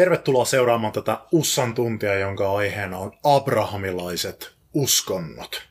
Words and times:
Tervetuloa 0.00 0.44
seuraamaan 0.44 0.92
tätä 0.92 1.18
Ussan 1.32 1.74
tuntia, 1.74 2.14
jonka 2.14 2.56
aiheena 2.56 2.98
on 2.98 3.12
abrahamilaiset 3.24 4.52
uskonnot. 4.74 5.62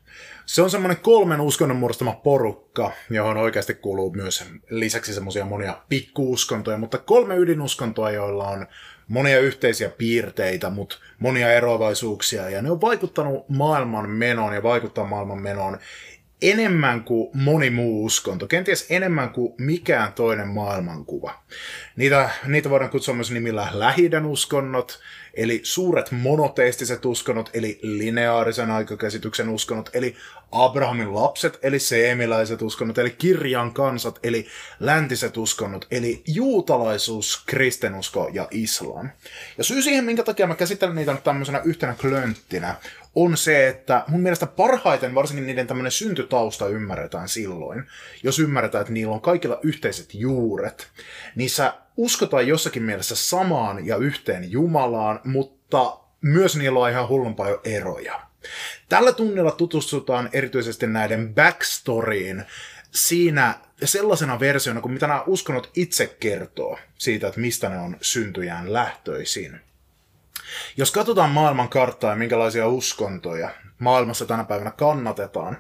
Se 0.46 0.62
on 0.62 0.70
semmoinen 0.70 0.98
kolmen 0.98 1.42
uskonnon 1.42 1.78
muodostama 1.78 2.14
porukka, 2.14 2.92
johon 3.10 3.38
oikeasti 3.38 3.74
kuuluu 3.74 4.12
myös 4.12 4.46
lisäksi 4.70 5.14
semmoisia 5.14 5.46
monia 5.46 5.82
pikkuuskontoja, 5.90 6.78
mutta 6.78 6.98
kolme 6.98 7.36
ydinuskontoa, 7.36 8.12
joilla 8.12 8.48
on 8.48 8.68
monia 9.08 9.40
yhteisiä 9.40 9.90
piirteitä, 9.90 10.70
mutta 10.70 10.96
monia 11.20 11.54
eroavaisuuksia, 11.54 12.50
ja 12.50 12.62
ne 12.62 12.72
on 12.72 12.82
vaikuttanut 12.82 13.50
maailman 13.50 14.10
menoon 14.10 14.54
ja 14.54 14.64
vaikuttaa 14.64 15.06
maailman 15.06 15.42
menoon 15.42 15.78
enemmän 16.42 17.04
kuin 17.04 17.30
moni 17.34 17.70
muu 17.70 18.06
uskonto, 18.06 18.48
kenties 18.48 18.86
enemmän 18.90 19.30
kuin 19.30 19.54
mikään 19.58 20.14
toinen 20.14 20.48
maailmankuva. 20.48 21.44
Niitä, 21.96 22.30
niitä 22.48 22.70
voidaan 22.70 22.92
kutsua 22.92 23.16
myös 23.16 23.32
nimillä 23.32 23.68
lähidän 23.74 24.26
uskonnot, 24.26 25.00
eli 25.34 25.60
suuret 25.64 26.12
monoteistiset 26.12 27.06
uskonnot, 27.06 27.50
eli 27.54 27.80
lineaarisen 27.82 28.72
aikakäsityksen 28.72 29.50
uskonnot, 29.50 29.90
eli 29.94 30.16
Abrahamin 30.52 31.16
lapset, 31.16 31.60
eli 31.62 31.80
seemiläiset 31.80 32.62
uskonnot, 32.62 32.98
eli 32.98 33.10
kirjan 33.10 33.74
kansat, 33.74 34.20
eli 34.24 34.48
läntiset 34.80 35.38
uskonnot, 35.38 35.88
eli 35.92 36.24
juutalaisuus, 36.28 37.44
kristenusko 37.46 38.30
ja 38.34 38.48
islam. 38.52 39.10
Ja 39.58 39.64
syy 39.64 39.82
siihen, 39.82 40.06
minkä 40.06 40.24
takia 40.24 40.48
mä 40.48 40.56
käsittelen 40.56 40.96
niitä 40.96 41.14
nyt 41.14 41.24
tämmöisenä 41.24 41.62
yhtenä 41.66 41.96
klönttinä, 42.02 42.76
on 43.16 43.38
se, 43.38 43.68
että 43.68 44.04
mun 44.08 44.22
mielestä 44.22 44.46
parhaiten 44.46 45.16
varsinkin 45.16 45.48
niiden 45.48 45.68
tämmöinen 45.68 45.92
syntytausta 45.92 46.68
ymmärretään 46.68 47.30
silloin, 47.30 47.84
jos 48.24 48.40
ymmärretään, 48.40 48.82
että 48.82 48.94
niillä 48.94 49.14
on 49.14 49.22
kaikilla 49.22 49.60
yhteiset 49.64 50.14
juuret. 50.14 50.88
Niissä 51.36 51.74
uskotaan 51.98 52.48
jossakin 52.48 52.84
mielessä 52.84 53.16
samaan 53.16 53.86
ja 53.86 53.98
yhteen 53.98 54.52
Jumalaan, 54.52 55.20
mutta 55.24 56.00
myös 56.22 56.56
niillä 56.56 56.80
on 56.80 56.90
ihan 56.90 57.08
hullun 57.08 57.36
paljon 57.36 57.60
eroja. 57.64 58.29
Tällä 58.90 59.12
tunnilla 59.12 59.52
tutustutaan 59.52 60.30
erityisesti 60.34 60.88
näiden 60.88 61.36
backstoryin 61.36 62.44
siinä 62.92 63.60
sellaisena 63.84 64.40
versiona, 64.40 64.82
kuin 64.82 64.92
mitä 64.92 65.08
nämä 65.08 65.24
uskonnot 65.28 65.72
itse 65.76 66.16
kertoo 66.20 66.80
siitä, 66.98 67.28
että 67.28 67.40
mistä 67.40 67.70
ne 67.70 67.78
on 67.78 67.98
syntyjään 68.02 68.74
lähtöisin. 68.74 69.62
Jos 70.78 70.92
katsotaan 70.92 71.30
maailman 71.30 71.70
karttaa 71.70 72.10
ja 72.10 72.16
minkälaisia 72.16 72.68
uskontoja 72.68 73.50
maailmassa 73.80 74.26
tänä 74.26 74.44
päivänä 74.44 74.72
kannatetaan, 74.72 75.58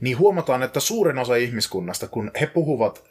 niin 0.00 0.18
huomataan, 0.18 0.62
että 0.62 0.80
suurin 0.80 1.18
osa 1.18 1.36
ihmiskunnasta, 1.36 2.08
kun 2.08 2.30
he 2.40 2.46
puhuvat 2.46 3.04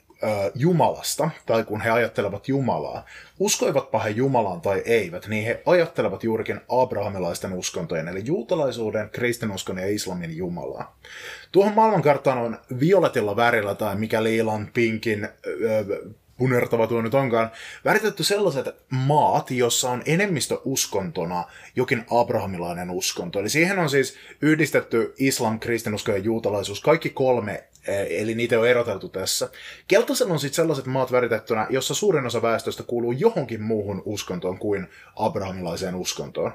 Jumalasta, 0.56 1.30
tai 1.46 1.64
kun 1.64 1.82
he 1.82 1.90
ajattelevat 1.90 2.48
Jumalaa, 2.48 3.06
uskoivatpa 3.40 4.00
he 4.00 4.10
Jumalaan 4.10 4.62
tai 4.62 4.82
eivät, 4.86 5.28
niin 5.28 5.46
he 5.46 5.62
ajattelevat 5.66 6.24
juurikin 6.24 6.62
abrahamilaisten 6.70 7.54
uskontojen, 7.54 8.08
eli 8.08 8.22
juutalaisuuden, 8.26 9.10
kristinuskon 9.10 9.78
ja 9.78 9.88
islamin 9.88 10.38
Jumalaa. 10.38 10.96
Tuohon 11.52 11.74
maailmankarttaan 11.74 12.38
on 12.38 12.58
violetilla 12.80 13.36
värillä 13.36 13.76
tai 13.76 13.96
mikä 13.96 14.24
liilan, 14.24 14.70
pinkin, 14.74 15.28
punertava 16.38 16.88
tuo 16.88 17.02
nyt 17.02 17.14
onkaan, 17.14 17.52
väritetty 17.86 18.24
sellaiset 18.24 18.66
maat, 18.90 19.52
jossa 19.52 19.90
on 19.90 20.04
enemmistö 20.06 20.58
uskontona 20.66 21.44
jokin 21.76 22.06
abrahamilainen 22.12 22.90
uskonto. 22.90 23.40
Eli 23.40 23.50
siihen 23.50 23.80
on 23.80 23.90
siis 23.90 24.16
yhdistetty 24.42 25.14
islam, 25.18 25.60
kristinusko 25.60 26.12
ja 26.12 26.18
juutalaisuus, 26.18 26.82
kaikki 26.82 27.10
kolme 27.10 27.64
eli 27.88 28.36
niitä 28.36 28.60
on 28.60 28.68
eroteltu 28.68 29.10
tässä. 29.10 29.50
Keltaisella 29.88 30.34
on 30.34 30.40
sitten 30.40 30.56
sellaiset 30.56 30.86
maat 30.86 31.12
väritettynä, 31.12 31.68
jossa 31.70 31.94
suurin 31.94 32.26
osa 32.26 32.42
väestöstä 32.42 32.84
kuuluu 32.84 33.12
johonkin 33.12 33.62
muuhun 33.62 34.02
uskontoon 34.06 34.58
kuin 34.58 34.88
abrahamilaiseen 35.16 35.96
uskontoon. 35.96 36.54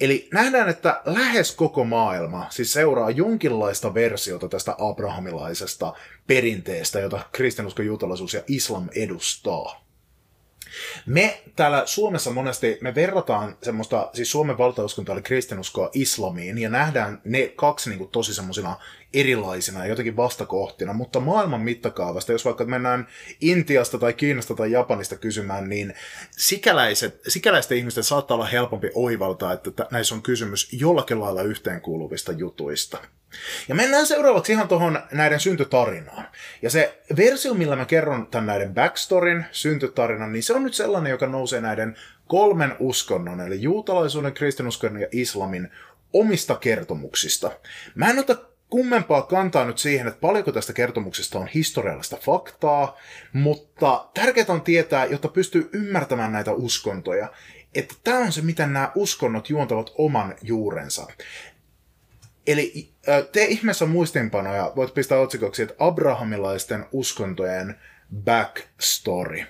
Eli 0.00 0.28
nähdään, 0.32 0.68
että 0.68 1.00
lähes 1.04 1.54
koko 1.54 1.84
maailma 1.84 2.46
siis 2.50 2.72
seuraa 2.72 3.10
jonkinlaista 3.10 3.94
versiota 3.94 4.48
tästä 4.48 4.74
abrahamilaisesta 4.78 5.92
perinteestä, 6.26 7.00
jota 7.00 7.20
kristinusko, 7.32 7.82
juutalaisuus 7.82 8.34
ja 8.34 8.42
islam 8.48 8.88
edustaa. 8.94 9.88
Me 11.06 11.40
täällä 11.56 11.82
Suomessa 11.86 12.30
monesti, 12.30 12.78
me 12.80 12.94
verrataan 12.94 13.56
semmoista, 13.62 14.10
siis 14.12 14.30
Suomen 14.30 14.58
valtauskontoa 14.58 15.12
eli 15.12 15.22
kristinuskoa 15.22 15.90
islamiin, 15.92 16.58
ja 16.58 16.70
nähdään 16.70 17.20
ne 17.24 17.52
kaksi 17.56 17.90
niin 17.90 17.98
kuin, 17.98 18.10
tosi 18.10 18.34
semmoisina 18.34 18.76
erilaisina 19.14 19.78
ja 19.78 19.86
jotenkin 19.86 20.16
vastakohtina, 20.16 20.92
mutta 20.92 21.20
maailman 21.20 21.60
mittakaavasta, 21.60 22.32
jos 22.32 22.44
vaikka 22.44 22.64
mennään 22.64 23.08
Intiasta 23.40 23.98
tai 23.98 24.12
Kiinasta 24.12 24.54
tai 24.54 24.72
Japanista 24.72 25.16
kysymään, 25.16 25.68
niin 25.68 25.94
sikäläiset, 26.30 27.20
sikäläisten 27.28 27.78
ihmisten 27.78 28.04
saattaa 28.04 28.34
olla 28.34 28.46
helpompi 28.46 28.90
oivaltaa, 28.94 29.52
että 29.52 29.86
näissä 29.90 30.14
on 30.14 30.22
kysymys 30.22 30.68
jollakin 30.72 31.20
lailla 31.20 31.42
yhteenkuuluvista 31.42 32.32
jutuista. 32.32 32.98
Ja 33.68 33.74
mennään 33.74 34.06
seuraavaksi 34.06 34.52
ihan 34.52 34.68
tuohon 34.68 35.02
näiden 35.12 35.40
syntytarinaan. 35.40 36.28
Ja 36.62 36.70
se 36.70 37.02
versio, 37.16 37.54
millä 37.54 37.76
mä 37.76 37.84
kerron 37.84 38.26
tämän 38.26 38.46
näiden 38.46 38.74
backstorin, 38.74 39.44
syntytarinan, 39.52 40.32
niin 40.32 40.42
se 40.42 40.54
on 40.54 40.62
nyt 40.62 40.74
sellainen, 40.74 41.10
joka 41.10 41.26
nousee 41.26 41.60
näiden 41.60 41.96
kolmen 42.26 42.76
uskonnon, 42.78 43.40
eli 43.40 43.62
juutalaisuuden, 43.62 44.32
kristinuskon 44.32 45.00
ja 45.00 45.08
islamin 45.12 45.68
omista 46.12 46.54
kertomuksista. 46.54 47.50
Mä 47.94 48.10
en 48.10 48.18
ota 48.18 48.36
kummempaa 48.70 49.22
kantaa 49.22 49.64
nyt 49.64 49.78
siihen, 49.78 50.06
että 50.06 50.20
paljonko 50.20 50.52
tästä 50.52 50.72
kertomuksesta 50.72 51.38
on 51.38 51.46
historiallista 51.46 52.16
faktaa, 52.16 52.98
mutta 53.32 54.08
tärkeää 54.14 54.46
on 54.48 54.60
tietää, 54.60 55.04
jotta 55.04 55.28
pystyy 55.28 55.70
ymmärtämään 55.72 56.32
näitä 56.32 56.52
uskontoja, 56.52 57.32
että 57.74 57.94
tämä 58.04 58.18
on 58.18 58.32
se, 58.32 58.42
miten 58.42 58.72
nämä 58.72 58.92
uskonnot 58.94 59.50
juontavat 59.50 59.92
oman 59.94 60.34
juurensa. 60.42 61.06
Eli 62.46 62.92
tee 63.32 63.44
ihmeessä 63.44 63.86
muistinpanoja, 63.86 64.72
voit 64.76 64.94
pistää 64.94 65.18
otsikoksi, 65.18 65.62
että 65.62 65.74
Abrahamilaisten 65.78 66.86
uskontojen 66.92 67.80
backstory. 68.24 69.44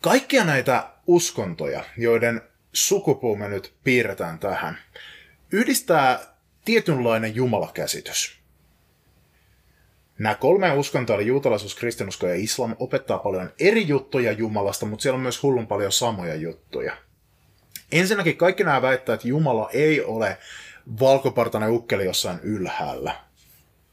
Kaikkia 0.00 0.44
näitä 0.44 0.88
uskontoja, 1.06 1.84
joiden 1.96 2.42
sukupuu 2.72 3.36
me 3.36 3.48
nyt 3.48 3.74
piirretään 3.84 4.38
tähän, 4.38 4.78
yhdistää 5.52 6.31
tietynlainen 6.64 7.34
jumalakäsitys. 7.34 8.42
Nämä 10.18 10.34
kolme 10.34 10.72
uskontoa, 10.72 11.16
eli 11.16 11.26
juutalaisuus, 11.26 11.74
kristinusko 11.74 12.26
ja 12.26 12.34
islam, 12.34 12.76
opettaa 12.78 13.18
paljon 13.18 13.50
eri 13.60 13.88
juttuja 13.88 14.32
Jumalasta, 14.32 14.86
mutta 14.86 15.02
siellä 15.02 15.16
on 15.16 15.22
myös 15.22 15.42
hullun 15.42 15.66
paljon 15.66 15.92
samoja 15.92 16.34
juttuja. 16.34 16.96
Ensinnäkin 17.92 18.36
kaikki 18.36 18.64
nämä 18.64 18.82
väittää, 18.82 19.14
että 19.14 19.28
Jumala 19.28 19.70
ei 19.72 20.04
ole 20.04 20.38
valkopartainen 21.00 21.70
ukkeli 21.70 22.04
jossain 22.04 22.40
ylhäällä. 22.42 23.14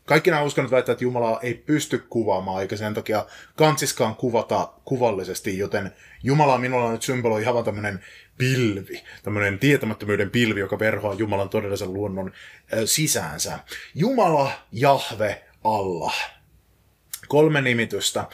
Kaikki 0.10 0.32
nämä 0.32 0.44
uskonnot 0.44 0.72
väittävät, 0.72 0.96
että 0.96 1.04
Jumala 1.04 1.40
ei 1.42 1.54
pysty 1.54 2.06
kuvaamaan, 2.10 2.62
eikä 2.62 2.76
sen 2.78 2.94
takia 2.94 3.26
kansiskaan 3.56 4.16
kuvata 4.16 4.74
kuvallisesti, 4.86 5.58
joten 5.58 5.92
Jumala 6.24 6.58
minulla 6.58 6.92
nyt 6.92 7.02
symboloi 7.02 7.42
ihan 7.42 7.64
tämmöinen 7.64 8.04
pilvi, 8.38 9.04
tämmöinen 9.24 9.60
tietämättömyyden 9.60 10.30
pilvi, 10.30 10.60
joka 10.60 10.80
verhoaa 10.80 11.14
Jumalan 11.14 11.50
todellisen 11.50 11.94
luonnon 11.94 12.32
sisäänsä. 12.86 13.60
Jumala, 13.96 14.52
Jahve, 14.72 15.44
Allah. 15.64 16.16
Kolme 17.28 17.62
nimitystä. 17.62 18.26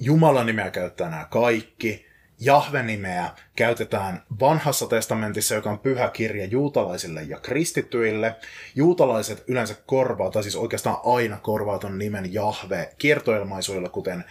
Jumalan 0.00 0.46
nimeä 0.46 0.70
käyttää 0.70 1.10
nämä 1.10 1.26
kaikki. 1.30 2.09
Jahve-nimeä 2.40 3.30
käytetään 3.56 4.22
vanhassa 4.40 4.86
testamentissa, 4.86 5.54
joka 5.54 5.70
on 5.70 5.78
pyhä 5.78 6.08
kirja 6.08 6.44
juutalaisille 6.44 7.22
ja 7.22 7.40
kristittyille. 7.40 8.36
Juutalaiset 8.74 9.44
yleensä 9.46 9.74
korvaa, 9.86 10.30
tai 10.30 10.42
siis 10.42 10.56
oikeastaan 10.56 10.96
aina 11.04 11.36
korvaa 11.36 11.78
ton 11.78 11.98
nimen 11.98 12.32
Jahve 12.32 12.94
kiertoilmaisuilla, 12.98 13.88
kuten 13.88 14.24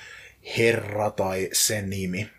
Herra 0.57 1.11
tai 1.11 1.49
sen 1.53 1.89
nimi. 1.89 2.29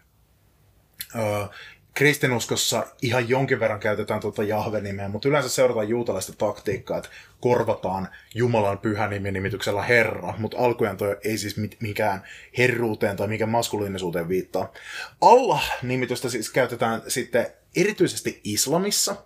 Kristinuskossa 1.95 2.87
ihan 3.03 3.29
jonkin 3.29 3.61
verran 3.61 3.81
käytetään 3.81 4.21
tuota 4.21 4.43
Jahve-nimeä, 4.43 5.09
mutta 5.09 5.29
yleensä 5.29 5.49
seurataan 5.49 5.89
juutalaista 5.89 6.33
taktiikkaa, 6.33 6.99
että 6.99 7.11
korvataan 7.41 8.09
Jumalan 8.35 8.79
pyhä 8.79 9.09
nimi 9.09 9.33
nimityksellä 9.33 9.83
Herra, 9.83 10.35
mutta 10.39 10.57
alkujen 10.59 10.97
toi 10.97 11.17
ei 11.25 11.39
siis 11.39 11.57
mikään 11.81 12.23
herruuteen 12.59 13.17
tai 13.17 13.29
mikään 13.29 13.51
maskuliinisuuteen 13.51 14.29
viittaa. 14.29 14.73
Allah-nimitystä 15.21 16.29
siis 16.29 16.51
käytetään 16.51 17.03
sitten 17.09 17.47
erityisesti 17.77 18.41
islamissa, 18.45 19.17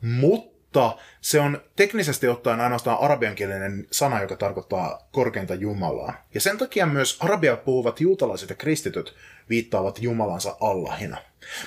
mutta 0.00 0.49
se 1.20 1.40
on 1.40 1.62
teknisesti 1.76 2.28
ottaen 2.28 2.60
ainoastaan 2.60 3.00
arabiankielinen 3.00 3.86
sana, 3.90 4.20
joka 4.20 4.36
tarkoittaa 4.36 5.08
korkeinta 5.12 5.54
Jumalaa. 5.54 6.26
Ja 6.34 6.40
sen 6.40 6.58
takia 6.58 6.86
myös 6.86 7.16
arabia 7.20 7.56
puhuvat 7.56 8.00
juutalaiset 8.00 8.50
ja 8.50 8.56
kristityt 8.56 9.14
viittaavat 9.48 10.02
Jumalansa 10.02 10.56
Allahina. 10.60 11.16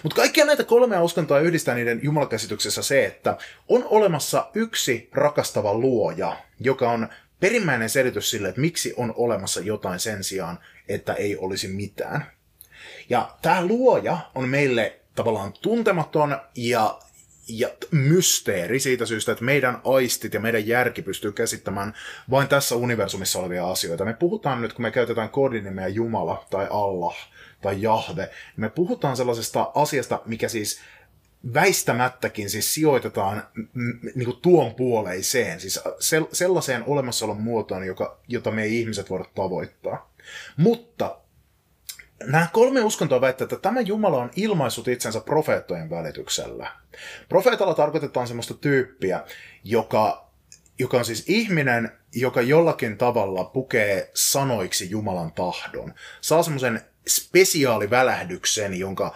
Mutta 0.04 0.16
kaikkia 0.16 0.46
näitä 0.46 0.64
kolmea 0.64 1.04
uskontoa 1.04 1.40
yhdistää 1.40 1.76
niiden 1.76 2.00
jumalakäsityksessä 2.04 2.84
se, 2.84 3.06
että 3.06 3.38
on 3.68 3.86
olemassa 3.90 4.50
yksi 4.54 5.10
rakastava 5.12 5.74
luoja, 5.74 6.38
joka 6.60 6.92
on 6.92 7.08
perimmäinen 7.40 7.90
selitys 7.90 8.30
sille, 8.30 8.50
että 8.50 8.62
miksi 8.62 8.94
on 8.98 9.14
olemassa 9.18 9.62
jotain 9.62 10.00
sen 10.00 10.24
sijaan, 10.24 10.60
että 10.90 11.14
ei 11.14 11.38
olisi 11.38 11.68
mitään. 11.68 12.26
Ja 13.10 13.36
tämä 13.42 13.66
luoja 13.66 14.18
on 14.36 14.50
meille 14.50 15.00
tavallaan 15.16 15.54
tuntematon 15.62 16.38
ja, 16.56 17.00
ja 17.48 17.70
mysteeri 17.92 18.80
siitä 18.80 19.06
syystä, 19.06 19.32
että 19.32 19.44
meidän 19.44 19.82
aistit 19.86 20.34
ja 20.34 20.40
meidän 20.40 20.68
järki 20.68 21.02
pystyy 21.02 21.32
käsittämään 21.32 21.94
vain 22.30 22.48
tässä 22.48 22.76
universumissa 22.76 23.40
olevia 23.40 23.70
asioita. 23.70 24.06
Me 24.06 24.14
puhutaan 24.14 24.62
nyt, 24.62 24.74
kun 24.74 24.84
me 24.84 24.92
käytetään 24.92 25.30
koodinimeä 25.30 25.88
Jumala 25.88 26.46
tai 26.50 26.68
Allah– 26.70 27.16
tai 27.64 27.82
Jahve. 27.82 28.30
Me 28.58 28.70
puhutaan 28.70 29.18
sellaisesta 29.18 29.72
asiasta, 29.76 30.22
mikä 30.26 30.48
siis 30.48 30.80
väistämättäkin 31.54 32.50
siis 32.50 32.74
sijoitetaan 32.74 33.44
niin 34.16 34.26
kuin 34.26 34.42
tuon 34.42 34.76
puoleiseen, 34.76 35.60
siis 35.60 35.80
sellaiseen 36.32 36.84
olemassaolon 36.88 37.42
muotoon, 37.42 37.88
joka, 37.88 38.20
jota 38.28 38.52
me 38.52 38.68
ihmiset 38.68 39.10
voida 39.10 39.26
tavoittaa. 39.36 40.14
Mutta 40.58 41.18
nämä 42.26 42.48
kolme 42.54 42.82
uskontoa 42.82 43.22
väittää, 43.22 43.46
että 43.46 43.56
tämä 43.56 43.82
Jumala 43.82 44.18
on 44.18 44.32
ilmaissut 44.36 44.88
itsensä 44.88 45.20
profeettojen 45.22 45.90
välityksellä. 45.90 46.72
Profeetalla 47.30 47.74
tarkoitetaan 47.74 48.28
sellaista 48.28 48.54
tyyppiä, 48.54 49.24
joka, 49.64 50.30
joka 50.80 50.98
on 50.98 51.06
siis 51.06 51.24
ihminen, 51.28 51.92
joka 52.16 52.42
jollakin 52.42 52.98
tavalla 52.98 53.44
pukee 53.44 54.12
sanoiksi 54.14 54.90
Jumalan 54.90 55.32
tahdon. 55.32 55.94
Saa 56.22 56.44
semmoisen 56.44 56.82
spesiaalivälähdyksen, 57.08 58.74
jonka, 58.74 59.16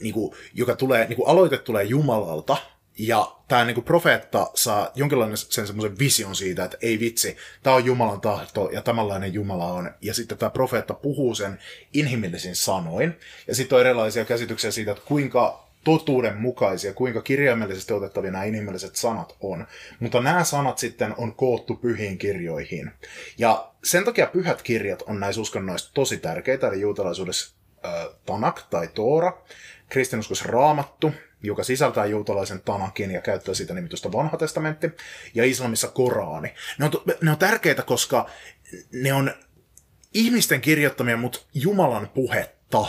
niin 0.00 0.14
kuin, 0.14 0.34
joka 0.54 0.76
tulee, 0.76 1.06
niin 1.06 1.16
kuin 1.16 1.28
aloite 1.28 1.58
tulee 1.58 1.84
Jumalalta, 1.84 2.56
ja 2.98 3.36
tämä 3.48 3.64
niin 3.64 3.82
profeetta 3.82 4.50
saa 4.54 4.90
jonkinlainen 4.94 5.36
sen 5.36 5.66
semmoisen 5.66 5.98
vision 5.98 6.36
siitä, 6.36 6.64
että 6.64 6.76
ei 6.82 7.00
vitsi, 7.00 7.36
tämä 7.62 7.76
on 7.76 7.84
Jumalan 7.84 8.20
tahto 8.20 8.70
ja 8.72 8.82
tämänlainen 8.82 9.34
Jumala 9.34 9.72
on. 9.72 9.90
Ja 10.00 10.14
sitten 10.14 10.38
tämä 10.38 10.50
profeetta 10.50 10.94
puhuu 10.94 11.34
sen 11.34 11.58
inhimillisin 11.92 12.56
sanoin. 12.56 13.18
Ja 13.48 13.54
sitten 13.54 13.76
on 13.76 13.80
erilaisia 13.80 14.24
käsityksiä 14.24 14.70
siitä, 14.70 14.90
että 14.90 15.04
kuinka 15.06 15.68
totuudenmukaisia, 15.84 16.94
kuinka 16.94 17.22
kirjaimellisesti 17.22 17.92
otettavia 17.92 18.30
nämä 18.30 18.44
inhimilliset 18.44 18.96
sanat 18.96 19.36
on. 19.40 19.66
Mutta 20.00 20.20
nämä 20.20 20.44
sanat 20.44 20.78
sitten 20.78 21.14
on 21.16 21.34
koottu 21.34 21.76
pyhiin 21.76 22.18
kirjoihin. 22.18 22.90
Ja 23.38 23.72
sen 23.84 24.04
takia 24.04 24.26
pyhät 24.26 24.62
kirjat 24.62 25.02
on 25.02 25.20
näissä 25.20 25.40
uskonnoissa 25.40 25.94
tosi 25.94 26.16
tärkeitä, 26.16 26.68
eli 26.68 26.80
juutalaisuudessa 26.80 27.54
äh, 27.84 27.92
Tanak 28.26 28.62
tai 28.70 28.88
Toora, 28.94 29.42
kristinuskossa 29.88 30.44
Raamattu, 30.48 31.12
joka 31.42 31.64
sisältää 31.64 32.06
juutalaisen 32.06 32.60
Tanakin 32.60 33.10
ja 33.10 33.20
käyttää 33.20 33.54
siitä 33.54 33.74
nimitystä 33.74 34.12
vanha 34.12 34.36
testamentti, 34.36 34.90
ja 35.34 35.44
islamissa 35.44 35.88
Koraani. 35.88 36.54
Ne 36.78 36.84
on, 36.84 36.92
ne 37.22 37.30
on 37.30 37.38
tärkeitä, 37.38 37.82
koska 37.82 38.30
ne 38.92 39.12
on 39.12 39.34
ihmisten 40.14 40.60
kirjoittamia, 40.60 41.16
mutta 41.16 41.40
Jumalan 41.54 42.08
puhetta 42.14 42.84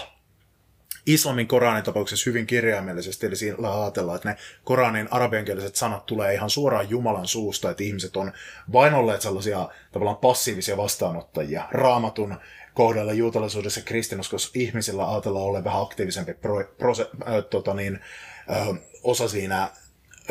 islamin 1.06 1.48
Koranin 1.48 1.84
tapauksessa 1.84 2.30
hyvin 2.30 2.48
kirjaimellisesti, 2.48 3.28
eli 3.28 3.36
siinä 3.36 3.82
ajatellaan, 3.82 4.16
että 4.16 4.30
ne 4.30 4.38
Koranin 4.64 5.08
arabiankieliset 5.12 5.76
sanat 5.76 6.06
tulee 6.06 6.34
ihan 6.34 6.50
suoraan 6.50 6.90
Jumalan 6.90 7.28
suusta, 7.28 7.70
että 7.70 7.84
ihmiset 7.84 8.18
on 8.18 8.32
vain 8.74 8.94
olleet 8.94 9.22
sellaisia 9.22 9.70
tavallaan 9.92 10.18
passiivisia 10.18 10.78
vastaanottajia. 10.78 11.68
Raamatun 11.72 12.36
kohdalla 12.74 13.14
juutalaisuudessa 13.14 13.80
ja 13.80 13.84
kristinuskossa 13.84 14.52
ihmisillä 14.54 15.12
ajatellaan 15.12 15.46
olla 15.46 15.64
vähän 15.64 15.82
aktiivisempi 15.82 16.34
pro, 16.34 16.64
pro, 16.78 16.92
äh, 16.92 17.44
tota 17.50 17.74
niin, 17.74 18.00
äh, 18.52 18.68
osa 19.04 19.28
siinä 19.28 19.70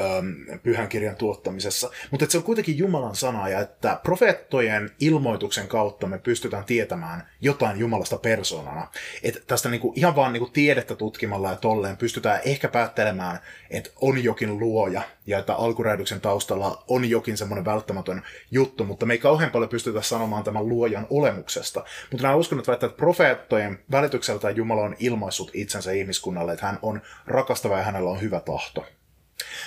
ähm, 0.00 0.58
pyhän 0.62 0.88
kirjan 0.88 1.16
tuottamisessa. 1.16 1.90
Mutta 2.10 2.26
se 2.28 2.38
on 2.38 2.44
kuitenkin 2.44 2.78
Jumalan 2.78 3.16
sana 3.16 3.48
ja 3.48 3.60
että 3.60 4.00
profeettojen 4.02 4.90
ilmoituksen 5.00 5.68
kautta 5.68 6.06
me 6.06 6.18
pystytään 6.18 6.64
tietämään 6.64 7.28
jotain 7.40 7.78
Jumalasta 7.78 8.18
persoonana. 8.18 8.88
Että 9.22 9.40
tästä 9.46 9.68
niinku, 9.68 9.92
ihan 9.96 10.16
vaan 10.16 10.32
niinku 10.32 10.48
tiedettä 10.52 10.96
tutkimalla 10.96 11.50
ja 11.50 11.56
tolleen 11.56 11.96
pystytään 11.96 12.40
ehkä 12.44 12.68
päättelemään, 12.68 13.38
että 13.70 13.90
on 14.00 14.24
jokin 14.24 14.58
luoja 14.58 15.02
ja 15.26 15.38
että 15.38 15.54
alkuräjähdyksen 15.54 16.20
taustalla 16.20 16.84
on 16.88 17.10
jokin 17.10 17.36
semmoinen 17.36 17.64
välttämätön 17.64 18.22
juttu, 18.50 18.84
mutta 18.84 19.06
me 19.06 19.14
ei 19.14 19.18
kauhean 19.18 19.50
paljon 19.50 19.68
pystytä 19.68 20.02
sanomaan 20.02 20.44
tämän 20.44 20.68
luojan 20.68 21.06
olemuksesta. 21.10 21.84
Mutta 22.10 22.22
nämä 22.22 22.34
uskonnot 22.34 22.68
väittävät, 22.68 22.92
että 22.92 23.00
profeettojen 23.00 23.78
välitykseltä 23.90 24.50
Jumala 24.50 24.82
on 24.82 24.96
ilmaissut 24.98 25.50
itsensä 25.54 25.92
ihmiskunnalle, 25.92 26.52
että 26.52 26.66
hän 26.66 26.78
on 26.82 27.02
rakastava 27.26 27.78
ja 27.78 27.84
hänellä 27.84 28.10
on 28.10 28.20
hyvä 28.20 28.40
tahto. 28.40 28.86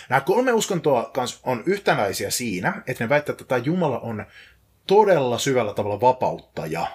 Nämä 0.10 0.22
kolme 0.22 0.54
uskontoa 0.54 1.10
kans 1.14 1.40
on 1.44 1.64
yhtenäisiä 1.66 2.30
siinä, 2.30 2.82
että 2.88 3.04
ne 3.04 3.10
väittävät, 3.10 3.42
että 3.42 3.50
tämä 3.50 3.66
Jumala 3.66 4.00
on 4.00 4.26
todella 4.88 5.38
syvällä 5.38 5.74
tavalla 5.74 6.02
vapauttaja. 6.02 6.88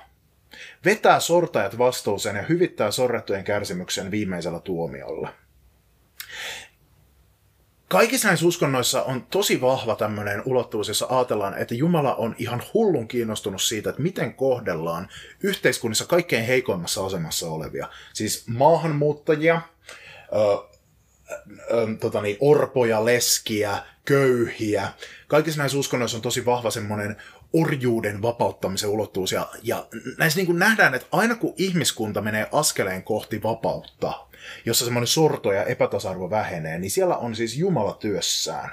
Vetää 0.85 1.21
sortajat 1.21 1.79
vastuuseen 1.79 2.37
ja 2.37 2.43
hyvittää 2.43 2.91
sorrettujen 2.91 3.45
kärsimyksen 3.45 4.11
viimeisellä 4.11 4.61
tuomiolla. 4.61 5.29
Kaikissa 7.89 8.29
näissä 8.29 8.47
uskonnoissa 8.47 9.03
on 9.03 9.27
tosi 9.31 9.61
vahva 9.61 9.97
tämmöinen 9.97 10.43
ulottuvuus, 10.45 10.89
jossa 10.89 11.07
ajatellaan, 11.11 11.59
että 11.59 11.75
Jumala 11.75 12.15
on 12.15 12.35
ihan 12.39 12.63
hullun 12.75 13.09
kiinnostunut 13.09 13.63
siitä, 13.63 13.91
että 13.91 14.03
miten 14.03 14.35
kohdellaan 14.35 15.09
yhteiskunnissa 15.43 16.07
kaikkein 16.07 16.45
heikoimmassa 16.45 17.07
asemassa 17.07 17.49
olevia. 17.49 17.89
Siis 18.13 18.49
maahanmuuttajia, 18.49 19.61
tota 22.01 22.23
niin, 22.23 22.37
orpoja, 22.41 23.05
leskiä, 23.05 23.79
köyhiä. 24.05 24.89
Kaikissa 25.29 25.59
näissä 25.59 25.79
uskonnoissa 25.79 26.19
on 26.19 26.23
tosi 26.23 26.45
vahva 26.45 26.71
semmoinen 26.71 27.17
orjuuden 27.53 28.23
vapauttamisen 28.23 28.91
ulottuvuus. 28.91 29.33
Ja, 29.33 29.49
ja 29.63 29.87
näissä 30.19 30.37
niin 30.37 30.47
kuin 30.47 30.59
nähdään, 30.59 30.95
että 30.95 31.09
aina 31.13 31.35
kun 31.35 31.55
ihmiskunta 31.57 32.21
menee 32.21 32.49
askeleen 32.53 33.03
kohti 33.03 33.43
vapautta, 33.43 34.27
jossa 34.65 34.85
semmoinen 34.85 35.07
sorto 35.07 35.53
ja 35.53 35.65
epätasarvo 35.65 36.31
vähenee, 36.31 36.79
niin 36.79 36.91
siellä 36.91 37.17
on 37.17 37.37
siis 37.37 37.57
Jumala 37.57 37.95
työssään. 37.95 38.71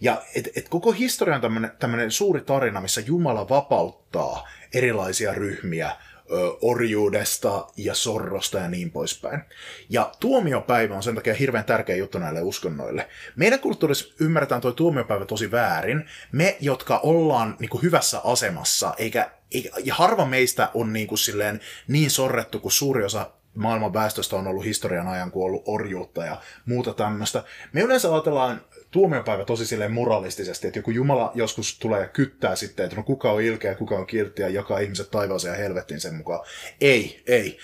Ja 0.00 0.22
et, 0.34 0.48
et 0.56 0.68
koko 0.68 0.92
historia 0.92 1.34
on 1.34 1.70
tämmöinen 1.78 2.10
suuri 2.10 2.40
tarina, 2.40 2.80
missä 2.80 3.00
Jumala 3.00 3.48
vapauttaa 3.48 4.48
erilaisia 4.74 5.34
ryhmiä 5.34 5.96
orjuudesta 6.60 7.66
ja 7.76 7.94
sorrosta 7.94 8.58
ja 8.58 8.68
niin 8.68 8.90
poispäin. 8.90 9.40
Ja 9.90 10.12
tuomiopäivä 10.20 10.96
on 10.96 11.02
sen 11.02 11.14
takia 11.14 11.34
hirveän 11.34 11.64
tärkeä 11.64 11.96
juttu 11.96 12.18
näille 12.18 12.42
uskonnoille. 12.42 13.08
Meidän 13.36 13.60
kulttuurissa 13.60 14.14
ymmärretään 14.20 14.60
tuo 14.60 14.72
tuomiopäivä 14.72 15.24
tosi 15.24 15.50
väärin. 15.50 16.04
Me, 16.32 16.56
jotka 16.60 16.98
ollaan 16.98 17.56
niin 17.58 17.68
kuin, 17.68 17.82
hyvässä 17.82 18.20
asemassa, 18.24 18.94
eikä, 18.98 19.30
eikä, 19.52 19.70
ja 19.84 19.94
harva 19.94 20.24
meistä 20.24 20.70
on 20.74 20.92
niin, 20.92 21.06
kuin, 21.06 21.18
silleen, 21.18 21.60
niin 21.88 22.10
sorrettu 22.10 22.60
kuin 22.60 22.72
suuri 22.72 23.04
osa 23.04 23.30
maailman 23.54 23.92
väestöstä 23.92 24.36
on 24.36 24.46
ollut 24.46 24.64
historian 24.64 25.08
ajan, 25.08 25.30
kun 25.30 25.42
on 25.42 25.46
ollut 25.46 25.62
orjuutta 25.66 26.24
ja 26.24 26.40
muuta 26.66 26.94
tämmöistä. 26.94 27.44
Me 27.72 27.80
yleensä 27.80 28.12
ajatellaan 28.12 28.60
tuomiopäivä 28.94 29.44
tosi 29.44 29.66
silleen 29.66 29.92
moralistisesti, 29.92 30.66
että 30.66 30.78
joku 30.78 30.90
Jumala 30.90 31.32
joskus 31.34 31.78
tulee 31.78 32.00
ja 32.00 32.08
kyttää 32.08 32.56
sitten, 32.56 32.84
että 32.84 32.96
no 32.96 33.02
kuka 33.02 33.32
on 33.32 33.42
ilkeä, 33.42 33.74
kuka 33.74 33.94
on 33.96 34.06
kiltti 34.06 34.42
ja 34.42 34.48
jakaa 34.48 34.78
ihmiset 34.78 35.10
taivaaseen 35.10 35.52
ja 35.52 35.58
helvettiin 35.58 36.00
sen 36.00 36.14
mukaan. 36.14 36.46
Ei, 36.80 37.22
ei. 37.26 37.58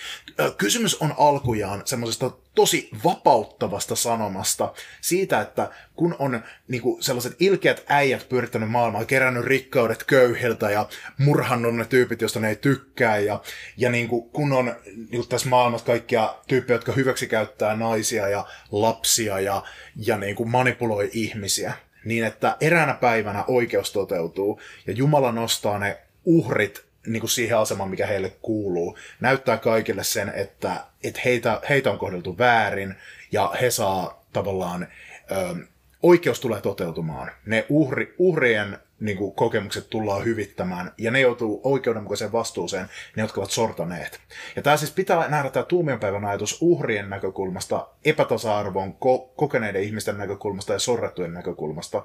Kysymys 0.57 1.03
on 1.03 1.15
alkujaan 1.19 1.83
semmoisesta 1.85 2.31
tosi 2.61 2.89
vapauttavasta 3.05 3.97
sanomasta 3.97 4.73
siitä, 5.01 5.41
että 5.41 5.71
kun 5.95 6.17
on 6.19 6.43
niin 6.69 6.83
kuin 6.83 7.03
sellaiset 7.03 7.37
ilkeät 7.39 7.85
äijät 7.89 8.29
pyörittänyt 8.29 8.71
maailmaa, 8.71 9.05
kerännyt 9.05 9.45
rikkaudet 9.45 10.05
köyhiltä 10.05 10.71
ja 10.71 10.89
murhannut 11.19 11.77
ne 11.77 11.85
tyypit, 11.85 12.21
joista 12.21 12.41
ne 12.41 12.49
ei 12.49 12.57
tykkää, 12.57 13.19
ja, 13.19 13.41
ja 13.77 13.91
niin 13.91 14.09
kuin, 14.09 14.31
kun 14.31 14.53
on 14.53 14.75
niin 15.11 15.29
tässä 15.29 15.49
maailmassa 15.49 15.87
kaikkia 15.87 16.35
tyyppejä, 16.47 16.75
jotka 16.75 16.93
hyväksi 16.93 17.27
käyttää 17.27 17.77
naisia 17.77 18.29
ja 18.29 18.47
lapsia 18.73 19.41
ja, 19.41 19.63
ja 19.97 20.17
niin 20.17 20.37
kuin 20.37 20.51
manipuloi 20.51 21.11
ihmisiä, 21.13 21.73
niin 22.05 22.25
että 22.25 22.57
eräänä 22.61 22.95
päivänä 22.95 23.45
oikeus 23.49 23.93
toteutuu 23.93 24.61
ja 24.87 24.93
Jumala 24.93 25.33
nostaa 25.33 25.79
ne 25.79 25.99
uhrit 26.25 26.90
niin 27.07 27.21
kuin 27.21 27.31
siihen 27.31 27.59
asemaan, 27.59 27.91
mikä 27.91 28.07
heille 28.07 28.33
kuuluu. 28.43 28.99
Näyttää 29.21 29.57
kaikille 29.57 30.05
sen, 30.05 30.33
että, 30.35 30.77
että 31.05 31.21
heitä, 31.25 31.61
heitä 31.69 31.91
on 31.91 31.99
kohdeltu 31.99 32.39
väärin 32.39 32.95
ja 33.33 33.55
he 33.61 33.71
saa 33.71 34.25
tavallaan, 34.33 34.89
ö, 35.31 35.55
oikeus 36.03 36.41
tulee 36.41 36.61
toteutumaan. 36.61 37.31
Ne 37.47 37.67
uhri, 37.69 38.15
uhrien 38.19 38.79
niin 39.01 39.17
kuin, 39.17 39.35
kokemukset 39.35 39.91
tullaan 39.91 40.25
hyvittämään, 40.25 40.93
ja 40.99 41.11
ne 41.11 41.21
joutuu 41.21 41.61
oikeudenmukaiseen 41.65 42.33
vastuuseen, 42.33 42.89
ne 43.17 43.23
jotka 43.23 43.41
ovat 43.41 43.51
sortaneet. 43.51 44.21
Ja 44.57 44.63
tämä 44.63 44.77
siis 44.77 44.91
pitää 44.91 45.29
nähdä 45.29 45.51
tämä 45.51 45.65
tuomionpäivän 45.65 46.25
ajatus 46.25 46.59
uhrien 46.61 47.11
näkökulmasta, 47.11 47.89
epätasa-arvon 48.05 48.93
ko- 48.93 49.33
kokeneiden 49.37 49.83
ihmisten 49.83 50.19
näkökulmasta 50.19 50.73
ja 50.73 50.79
sorrettujen 50.79 51.35
näkökulmasta. 51.35 52.03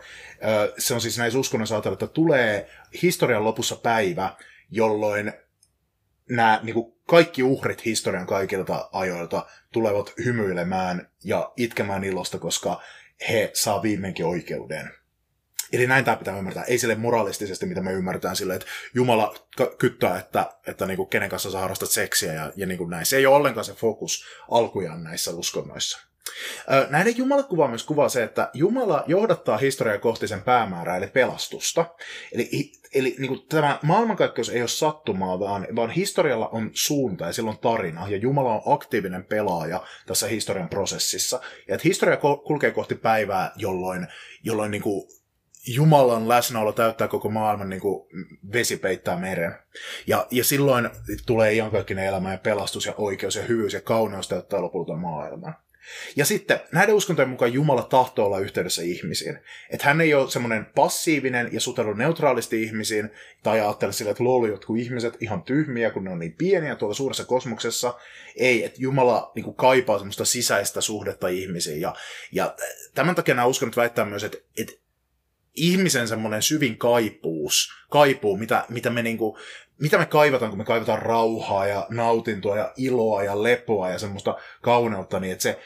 Se 0.78 0.94
on 0.94 1.02
siis 1.02 1.18
näissä 1.18 1.40
uskonnoissa 1.40 1.75
ajatella, 1.75 1.94
että 1.94 2.08
tulee 2.08 2.70
historian 3.02 3.44
lopussa 3.44 3.75
päivä, 3.75 4.30
jolloin 4.72 5.34
nämä 6.29 6.60
niin 6.63 6.74
kuin 6.74 6.93
kaikki 7.07 7.43
uhrit 7.43 7.86
historian 7.86 8.27
kaikilta 8.27 8.89
ajoilta 8.91 9.45
tulevat 9.72 10.13
hymyilemään 10.25 11.10
ja 11.24 11.53
itkemään 11.57 12.03
ilosta, 12.03 12.39
koska 12.39 12.81
he 13.29 13.51
saa 13.53 13.81
viimeinkin 13.81 14.25
oikeuden. 14.25 14.91
Eli 15.74 15.88
näin 15.88 16.05
tämä 16.05 16.17
pitää 16.17 16.38
ymmärtää. 16.38 16.63
Ei 16.63 16.77
sille 16.77 16.95
moralistisesti, 16.95 17.65
mitä 17.65 17.81
me 17.81 17.93
ymmärretään 17.93 18.36
sille, 18.36 18.55
että 18.55 18.67
Jumala 18.93 19.36
kyttää, 19.77 20.19
että, 20.19 20.51
että 20.67 20.86
niin 20.86 20.98
kuin 20.98 21.10
kenen 21.10 21.29
kanssa 21.29 21.51
sä 21.51 21.60
harrastat 21.60 21.89
seksiä 21.89 22.34
ja, 22.34 22.53
ja 22.55 22.65
niin 22.65 22.77
kuin 22.77 22.89
näin. 22.89 23.05
Se 23.05 23.17
ei 23.17 23.25
ole 23.25 23.36
ollenkaan 23.36 23.65
se 23.65 23.74
fokus 23.74 24.25
alkujaan 24.51 25.03
näissä 25.03 25.31
uskonnoissa. 25.31 26.07
Näiden 26.89 27.17
Jumalakuva 27.17 27.67
myös 27.67 27.84
kuvaa 27.84 28.10
se, 28.10 28.24
että 28.24 28.50
Jumala 28.53 29.03
johdattaa 29.08 29.58
historiaa 29.58 29.98
kohti 29.98 30.27
sen 30.27 30.41
päämäärää, 30.41 30.98
eli 30.98 31.08
pelastusta. 31.08 31.86
Eli, 32.32 32.72
eli 32.96 33.15
niin 33.20 33.27
kuin 33.27 33.46
tämä 33.50 33.79
maailmankaikkeus 33.82 34.50
ei 34.50 34.62
ole 34.62 34.67
sattumaa, 34.67 35.39
vaan, 35.39 35.67
vaan 35.75 35.89
historialla 35.89 36.48
on 36.48 36.70
suunta 36.74 37.25
ja 37.25 37.34
silloin 37.34 37.58
tarina, 37.58 38.08
ja 38.08 38.17
Jumala 38.17 38.53
on 38.53 38.74
aktiivinen 38.74 39.25
pelaaja 39.25 39.84
tässä 40.05 40.27
historian 40.27 40.70
prosessissa. 40.70 41.39
Ja 41.67 41.75
että 41.75 41.88
historia 41.88 42.17
kulkee 42.17 42.72
kohti 42.72 42.96
päivää, 42.96 43.51
jolloin, 43.55 44.08
jolloin 44.44 44.72
niin 44.72 44.84
kuin 44.84 45.08
Jumalan 45.67 46.29
läsnäolo 46.29 46.72
täyttää 46.72 47.08
koko 47.08 47.29
maailman 47.29 47.70
niin 47.70 47.82
kuin 47.82 48.08
vesi 48.53 48.77
peittää 48.77 49.17
meren. 49.17 49.55
Ja, 50.08 50.27
ja 50.32 50.44
silloin 50.44 50.89
tulee 51.25 51.53
iankaikkinen 51.53 52.05
elämä 52.05 52.32
ja 52.32 52.38
pelastus 52.38 52.86
ja 52.86 52.94
oikeus 52.98 53.36
ja 53.36 53.44
hyvyys 53.44 53.74
ja 53.74 53.82
kauneus 53.82 54.27
täyttää 54.27 54.62
lopulta 54.62 54.96
maailman. 54.96 55.55
Ja 56.15 56.25
sitten 56.25 56.60
näiden 56.72 56.96
uskontojen 56.96 57.30
mukaan 57.30 57.54
Jumala 57.54 57.84
tahtoo 57.84 58.25
olla 58.25 58.39
yhteydessä 58.39 58.82
ihmisiin. 58.82 59.39
Että 59.70 59.88
hän 59.88 60.01
ei 60.01 60.13
ole 60.13 60.32
semmoinen 60.32 60.65
passiivinen 60.65 61.50
ja 61.51 61.60
sutellu 61.60 61.94
neutraalisti 61.94 62.63
ihmisiin, 62.63 63.10
tai 63.44 63.60
ajattele 63.62 63.94
sille, 63.94 64.12
että 64.12 64.24
lolu 64.24 64.46
jotkut 64.46 64.77
ihmiset 64.77 65.18
ihan 65.20 65.44
tyhmiä, 65.44 65.92
kun 65.92 66.04
ne 66.04 66.12
on 66.12 66.20
niin 66.20 66.36
pieniä 66.38 66.75
tuolla 66.75 66.96
suuressa 66.96 67.25
kosmoksessa. 67.25 67.94
Ei, 68.36 68.63
että 68.63 68.82
Jumala 68.82 69.32
niin 69.36 69.44
kuin, 69.44 69.56
kaipaa 69.56 69.98
semmoista 69.98 70.25
sisäistä 70.25 70.82
suhdetta 70.82 71.27
ihmisiin. 71.27 71.82
Ja, 71.82 71.96
ja 72.32 72.56
tämän 72.96 73.15
takia 73.15 73.36
nämä 73.36 73.48
uskonnot 73.48 73.77
väittää 73.77 74.06
myös, 74.06 74.24
että, 74.24 74.38
että 74.58 74.85
ihmisen 75.56 76.08
semmoinen 76.08 76.42
syvin 76.42 76.78
kaipuus, 76.78 77.70
kaipuu, 77.90 78.38
mitä, 78.38 78.66
mitä 78.70 78.90
me 78.90 79.02
niinku, 79.02 79.38
mitä 79.82 79.98
me 79.98 80.06
kaivataan, 80.06 80.52
kun 80.52 80.58
me 80.58 80.66
kaivataan 80.66 81.02
rauhaa 81.02 81.68
ja 81.68 81.88
nautintoa 81.90 82.58
ja 82.58 82.74
iloa 82.78 83.24
ja 83.24 83.44
lepoa 83.44 83.90
ja 83.90 84.00
semmoista 84.00 84.38
kauneutta, 84.62 85.20
niin 85.20 85.34
että 85.34 85.44
se, 85.44 85.60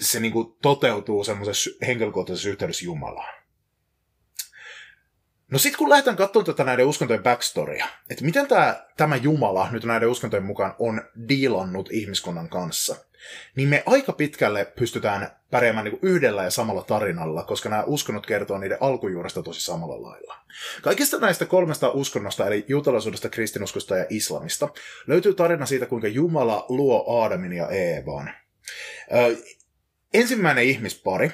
se 0.00 0.20
niinku 0.20 0.44
toteutuu 0.62 1.24
semmoisessa 1.24 1.70
henkilökohtaisessa 1.86 2.48
yhteydessä 2.48 2.84
Jumalaan. 2.84 3.40
No 5.50 5.58
sitten 5.58 5.78
kun 5.78 5.88
lähdetään 5.88 6.16
katsomaan 6.16 6.46
tätä 6.46 6.64
näiden 6.64 6.86
uskontojen 6.86 7.22
backstorya, 7.22 7.86
että 8.10 8.24
miten 8.24 8.48
tämä, 8.48 8.86
tämä 8.96 9.16
Jumala 9.16 9.68
nyt 9.70 9.84
näiden 9.84 10.08
uskontojen 10.08 10.44
mukaan 10.44 10.74
on 10.78 11.02
diilannut 11.28 11.88
ihmiskunnan 11.92 12.48
kanssa, 12.48 12.96
niin 13.56 13.68
me 13.68 13.82
aika 13.86 14.12
pitkälle 14.12 14.64
pystytään 14.64 15.30
pärjäämään 15.50 15.84
niin 15.84 15.98
yhdellä 16.02 16.44
ja 16.44 16.50
samalla 16.50 16.82
tarinalla, 16.82 17.44
koska 17.44 17.68
nämä 17.68 17.82
uskonnot 17.82 18.26
kertoo 18.26 18.58
niiden 18.58 18.78
alkujuuresta 18.80 19.42
tosi 19.42 19.60
samalla 19.60 20.02
lailla. 20.02 20.36
Kaikista 20.82 21.18
näistä 21.18 21.46
kolmesta 21.46 21.90
uskonnosta, 21.90 22.46
eli 22.46 22.64
juutalaisuudesta, 22.68 23.28
kristinuskosta 23.28 23.96
ja 23.96 24.06
islamista, 24.10 24.68
löytyy 25.06 25.34
tarina 25.34 25.66
siitä, 25.66 25.86
kuinka 25.86 26.08
Jumala 26.08 26.66
luo 26.68 27.20
Aadamin 27.20 27.52
ja 27.52 27.68
Eevan. 27.68 28.30
Ö, 29.14 29.36
ensimmäinen 30.14 30.64
ihmispari, 30.64 31.30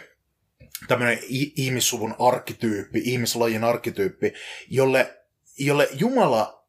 tämmöinen 0.89 1.19
ihmissuvun 1.57 2.15
arkkityyppi, 2.19 3.01
ihmislajin 3.05 3.65
arkkityyppi, 3.65 4.33
jolle, 4.69 5.15
jolle 5.59 5.89
Jumala 5.93 6.67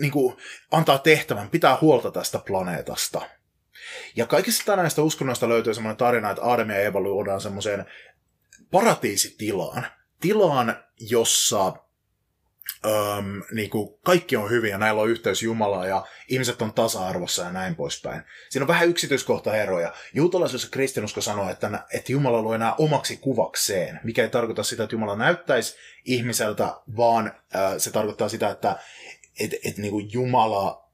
niin 0.00 0.12
kuin, 0.12 0.36
antaa 0.70 0.98
tehtävän 0.98 1.50
pitää 1.50 1.78
huolta 1.80 2.10
tästä 2.10 2.38
planeetasta– 2.38 3.22
ja 4.16 4.26
kaikista 4.26 4.76
näistä 4.76 5.02
uskonnoista 5.02 5.48
löytyy 5.48 5.74
semmoinen 5.74 5.96
tarina, 5.96 6.30
että 6.30 6.42
Aadam 6.42 6.70
ja 6.70 6.78
Eeva 6.78 7.00
luodaan 7.00 7.40
semmoiseen 7.40 7.84
paratiisitilaan. 8.70 9.86
Tilaan, 10.20 10.76
jossa 11.00 11.72
öm, 12.86 13.42
niin 13.52 13.70
kuin 13.70 13.98
kaikki 14.04 14.36
on 14.36 14.50
hyvin 14.50 14.70
ja 14.70 14.78
näillä 14.78 15.02
on 15.02 15.08
yhteys 15.08 15.42
Jumalaa 15.42 15.86
ja 15.86 16.06
ihmiset 16.28 16.62
on 16.62 16.72
tasa-arvossa 16.72 17.42
ja 17.42 17.52
näin 17.52 17.74
poispäin. 17.74 18.22
Siinä 18.50 18.64
on 18.64 18.68
vähän 18.68 18.88
yksityiskohtaeroja. 18.88 19.92
Juutalaisuus 20.14 20.62
ja 20.64 20.70
kristinusko 20.70 21.20
sanoo, 21.20 21.50
että, 21.50 21.86
että 21.94 22.12
Jumala 22.12 22.42
luo 22.42 22.54
enää 22.54 22.74
omaksi 22.74 23.16
kuvakseen, 23.16 24.00
mikä 24.04 24.22
ei 24.22 24.28
tarkoita 24.28 24.62
sitä, 24.62 24.84
että 24.84 24.94
Jumala 24.94 25.16
näyttäisi 25.16 25.76
ihmiseltä, 26.04 26.74
vaan 26.96 27.26
äh, 27.26 27.72
se 27.78 27.90
tarkoittaa 27.90 28.28
sitä, 28.28 28.50
että 28.50 28.78
et, 29.40 29.54
et, 29.64 29.78
niin 29.78 29.90
kuin 29.90 30.12
Jumala 30.12 30.86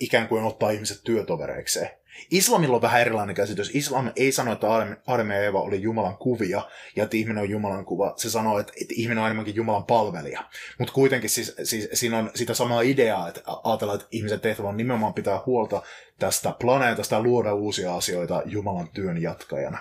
ikään 0.00 0.28
kuin 0.28 0.44
ottaa 0.44 0.70
ihmiset 0.70 1.00
työtovereikseen. 1.04 1.90
Islamilla 2.30 2.76
on 2.76 2.82
vähän 2.82 3.00
erilainen 3.00 3.34
käsitys. 3.34 3.70
Islam 3.74 4.12
ei 4.16 4.32
sano, 4.32 4.52
että 4.52 4.66
Adam 5.06 5.30
ja 5.30 5.44
Eva 5.44 5.60
oli 5.60 5.82
Jumalan 5.82 6.16
kuvia 6.16 6.62
ja 6.96 7.04
että 7.04 7.16
ihminen 7.16 7.42
on 7.42 7.50
Jumalan 7.50 7.84
kuva. 7.84 8.12
Se 8.16 8.30
sanoo, 8.30 8.58
että, 8.58 8.72
että 8.80 8.94
ihminen 8.96 9.18
on 9.18 9.26
enemmänkin 9.26 9.54
Jumalan 9.54 9.84
palvelija. 9.84 10.44
Mutta 10.78 10.94
kuitenkin 10.94 11.30
siis, 11.30 11.54
siis, 11.62 11.88
siinä 11.92 12.18
on 12.18 12.30
sitä 12.34 12.54
samaa 12.54 12.80
ideaa, 12.80 13.28
että 13.28 13.40
ajatellaan, 13.64 14.00
että 14.00 14.08
ihmisen 14.10 14.40
tehtävä 14.40 14.68
on 14.68 14.76
nimenomaan 14.76 15.14
pitää 15.14 15.40
huolta 15.46 15.82
tästä 16.18 16.54
planeetasta 16.60 17.14
ja 17.14 17.22
luoda 17.22 17.54
uusia 17.54 17.94
asioita 17.94 18.42
Jumalan 18.44 18.88
työn 18.88 19.22
jatkajana. 19.22 19.78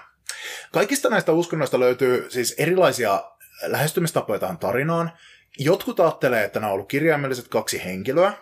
Kaikista 0.72 1.10
näistä 1.10 1.32
uskonnoista 1.32 1.80
löytyy 1.80 2.26
siis 2.30 2.56
erilaisia 2.58 3.24
lähestymistapoja 3.62 4.40
tähän 4.40 4.58
tarinaan. 4.58 5.12
Jotkut 5.60 6.00
ajattelee, 6.00 6.44
että 6.44 6.60
nämä 6.60 6.70
on 6.70 6.74
ollut 6.74 6.90
kirjaimelliset 6.90 7.48
kaksi 7.48 7.84
henkilöä, 7.86 8.34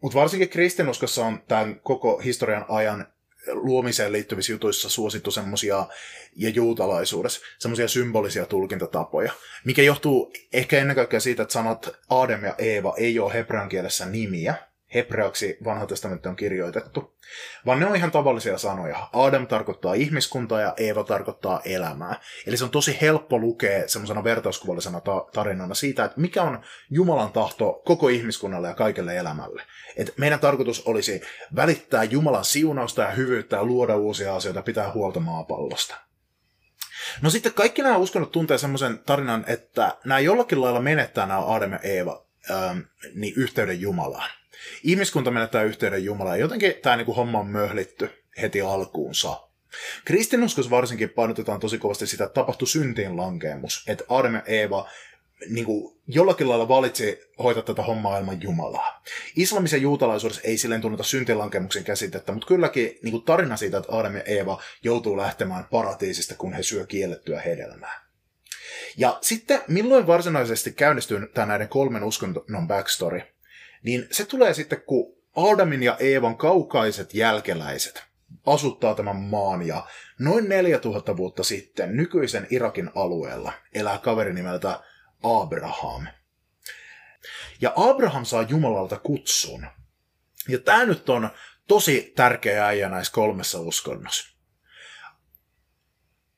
mutta 0.00 0.18
varsinkin 0.18 0.48
kristinuskossa 0.48 1.26
on 1.26 1.42
tämän 1.48 1.80
koko 1.80 2.18
historian 2.18 2.64
ajan 2.68 3.06
luomiseen 3.52 4.12
liittyvissä 4.12 4.52
jutuissa 4.52 4.88
suosittu 4.88 5.30
semmoisia, 5.30 5.86
ja 6.36 6.48
juutalaisuudessa, 6.48 7.40
semmoisia 7.58 7.88
symbolisia 7.88 8.46
tulkintatapoja, 8.46 9.32
mikä 9.64 9.82
johtuu 9.82 10.32
ehkä 10.52 10.78
ennen 10.78 10.96
kaikkea 10.96 11.20
siitä, 11.20 11.42
että 11.42 11.52
sanat 11.52 11.96
Adem 12.10 12.44
ja 12.44 12.54
Eeva 12.58 12.94
ei 12.96 13.18
ole 13.18 13.32
hebrean 13.34 13.68
kielessä 13.68 14.06
nimiä, 14.06 14.54
hebreaksi 14.94 15.58
vanha 15.64 15.86
testamentti 15.86 16.28
on 16.28 16.36
kirjoitettu, 16.36 17.14
vaan 17.66 17.80
ne 17.80 17.86
on 17.86 17.96
ihan 17.96 18.10
tavallisia 18.10 18.58
sanoja. 18.58 19.08
Adam 19.12 19.46
tarkoittaa 19.46 19.94
ihmiskuntaa 19.94 20.60
ja 20.60 20.74
Eeva 20.76 21.04
tarkoittaa 21.04 21.60
elämää. 21.64 22.20
Eli 22.46 22.56
se 22.56 22.64
on 22.64 22.70
tosi 22.70 22.98
helppo 23.00 23.38
lukea 23.38 23.88
semmoisena 23.88 24.24
vertauskuvallisena 24.24 25.00
ta- 25.00 25.26
tarinana 25.32 25.74
siitä, 25.74 26.04
että 26.04 26.20
mikä 26.20 26.42
on 26.42 26.60
Jumalan 26.90 27.32
tahto 27.32 27.82
koko 27.84 28.08
ihmiskunnalle 28.08 28.68
ja 28.68 28.74
kaikelle 28.74 29.16
elämälle. 29.16 29.62
Et 29.96 30.14
meidän 30.16 30.40
tarkoitus 30.40 30.82
olisi 30.86 31.20
välittää 31.56 32.04
Jumalan 32.04 32.44
siunausta 32.44 33.02
ja 33.02 33.10
hyvyyttä 33.10 33.56
ja 33.56 33.64
luoda 33.64 33.96
uusia 33.96 34.36
asioita, 34.36 34.62
pitää 34.62 34.92
huolta 34.92 35.20
maapallosta. 35.20 35.94
No 37.22 37.30
sitten 37.30 37.54
kaikki 37.54 37.82
nämä 37.82 37.96
uskonnot 37.96 38.32
tuntee 38.32 38.58
semmoisen 38.58 38.98
tarinan, 38.98 39.44
että 39.46 39.96
nämä 40.04 40.18
jollakin 40.20 40.60
lailla 40.60 40.80
menettää 40.80 41.26
nämä 41.26 41.46
Adam 41.46 41.72
ja 41.72 41.78
Eeva 41.78 42.26
ähm, 42.50 42.78
niin 43.14 43.34
yhteyden 43.36 43.80
Jumalaan 43.80 44.30
ihmiskunta 44.82 45.30
menettää 45.30 45.62
yhteyden 45.62 46.04
Jumalaan. 46.04 46.40
Jotenkin 46.40 46.74
tämä 46.82 46.96
niin 46.96 47.06
kuin 47.06 47.16
homma 47.16 47.38
on 47.38 47.46
möhlitty 47.46 48.10
heti 48.42 48.60
alkuunsa. 48.60 49.48
Kristinuskossa 50.04 50.70
varsinkin 50.70 51.10
painotetaan 51.10 51.60
tosi 51.60 51.78
kovasti 51.78 52.06
sitä, 52.06 52.24
että 52.24 52.34
tapahtui 52.34 52.68
syntiin 52.68 53.16
lankeemus. 53.16 53.84
Että 53.88 54.04
Adam 54.08 54.34
ja 54.34 54.42
Eeva 54.46 54.88
niin 55.48 55.66
kuin, 55.66 55.96
jollakin 56.06 56.48
lailla 56.48 56.68
valitsi 56.68 57.20
hoitaa 57.42 57.62
tätä 57.62 57.82
hommaa 57.82 58.18
ilman 58.18 58.42
Jumalaa. 58.42 59.02
Islamissa 59.36 59.76
ja 59.76 59.82
juutalaisuudessa 59.82 60.42
ei 60.44 60.58
silleen 60.58 60.80
tunneta 60.80 61.02
syntilankemuksen 61.02 61.84
käsitettä, 61.84 62.32
mutta 62.32 62.46
kylläkin 62.46 62.98
niin 63.02 63.12
kuin 63.12 63.24
tarina 63.24 63.56
siitä, 63.56 63.78
että 63.78 63.96
Adam 63.96 64.16
ja 64.16 64.22
Eeva 64.22 64.62
joutuu 64.82 65.16
lähtemään 65.16 65.64
paratiisista, 65.70 66.34
kun 66.34 66.52
he 66.52 66.62
syö 66.62 66.86
kiellettyä 66.86 67.40
hedelmää. 67.40 68.02
Ja 68.96 69.18
sitten 69.20 69.60
milloin 69.68 70.06
varsinaisesti 70.06 70.72
käynnistyy 70.72 71.30
tämä 71.34 71.46
näiden 71.46 71.68
kolmen 71.68 72.04
uskonnon 72.04 72.68
backstory, 72.68 73.22
niin 73.82 74.06
se 74.10 74.24
tulee 74.24 74.54
sitten, 74.54 74.82
kun 74.82 75.16
Adamin 75.36 75.82
ja 75.82 75.96
Eevan 76.00 76.36
kaukaiset 76.36 77.14
jälkeläiset 77.14 78.12
asuttaa 78.46 78.94
tämän 78.94 79.16
maan 79.16 79.66
ja 79.66 79.86
noin 80.18 80.48
4000 80.48 81.16
vuotta 81.16 81.44
sitten 81.44 81.96
nykyisen 81.96 82.46
Irakin 82.50 82.90
alueella 82.94 83.52
elää 83.74 83.98
kaveri 83.98 84.34
nimeltä 84.34 84.80
Abraham. 85.22 86.06
Ja 87.60 87.72
Abraham 87.76 88.24
saa 88.24 88.42
Jumalalta 88.42 88.98
kutsun. 88.98 89.66
Ja 90.48 90.58
tämä 90.58 90.84
nyt 90.84 91.08
on 91.08 91.30
tosi 91.68 92.12
tärkeä 92.16 92.66
äijä 92.66 92.88
näissä 92.88 93.12
kolmessa 93.12 93.60
uskonnossa. 93.60 94.36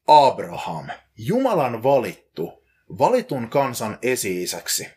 Abraham, 0.06 0.86
Jumalan 1.16 1.82
valittu, 1.82 2.64
valitun 2.98 3.50
kansan 3.50 3.98
esi-isäksi, 4.02 4.88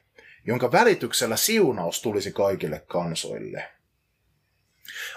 jonka 0.47 0.71
välityksellä 0.71 1.37
siunaus 1.37 2.01
tulisi 2.01 2.31
kaikille 2.31 2.79
kansoille. 2.87 3.69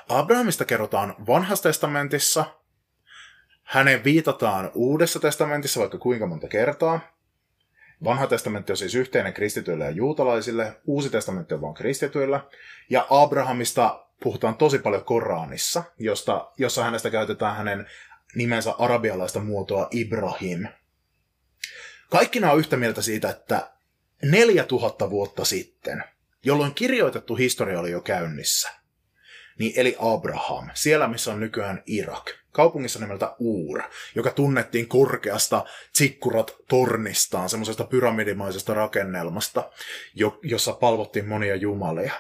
Abrahamista 0.09 0.65
kerrotaan 0.65 1.15
vanhassa 1.27 1.63
testamentissa, 1.63 2.45
hänen 3.63 4.05
viitataan 4.05 4.71
uudessa 4.75 5.21
testamentissa 5.21 5.81
vaikka 5.81 5.99
kuinka 5.99 6.27
monta 6.27 6.49
kertaa, 6.49 7.01
Vanha 8.05 8.27
testamentti 8.27 8.73
on 8.73 8.77
siis 8.77 8.95
yhteinen 8.95 9.33
kristityille 9.33 9.85
ja 9.85 9.91
juutalaisille, 9.91 10.81
uusi 10.87 11.11
testamentti 11.11 11.55
on 11.55 11.61
vain 11.61 11.75
kristityillä, 11.75 12.41
ja 12.91 13.07
Abrahamista 13.11 14.07
puhutaan 14.23 14.57
tosi 14.57 14.79
paljon 14.79 15.05
Koranissa, 15.05 15.83
josta, 15.99 16.53
jossa 16.59 16.85
hänestä 16.85 17.11
käytetään 17.11 17.57
hänen 17.57 17.87
nimensä 18.35 18.75
arabialaista 18.79 19.41
muotoa 19.41 19.89
Ibrahim. 19.91 20.67
Kaikki 22.11 22.41
nämä 22.41 22.53
on 22.53 22.59
yhtä 22.59 22.77
mieltä 22.77 23.03
siitä, 23.03 23.31
että 23.31 23.71
4000 24.23 25.11
vuotta 25.11 25.45
sitten, 25.45 26.05
jolloin 26.45 26.75
kirjoitettu 26.75 27.37
historia 27.37 27.81
oli 27.81 27.91
jo 27.91 28.01
käynnissä, 28.01 28.71
niin 29.59 29.73
eli 29.77 29.97
Abraham, 29.99 30.71
siellä 30.75 31.09
missä 31.09 31.33
on 31.33 31.41
nykyään 31.41 31.83
Irak, 31.87 32.31
kaupungissa 32.53 32.99
nimeltä 32.99 33.37
Uur, 33.39 33.83
joka 34.15 34.31
tunnettiin 34.31 34.89
korkeasta 34.89 35.65
tsikkurat 35.93 36.57
tornistaan, 36.69 37.49
semmoisesta 37.49 37.85
pyramidimaisesta 37.85 38.75
rakennelmasta, 38.75 39.71
jo, 40.15 40.39
jossa 40.43 40.73
palvottiin 40.73 41.29
monia 41.29 41.57
jumalia. 41.57 42.13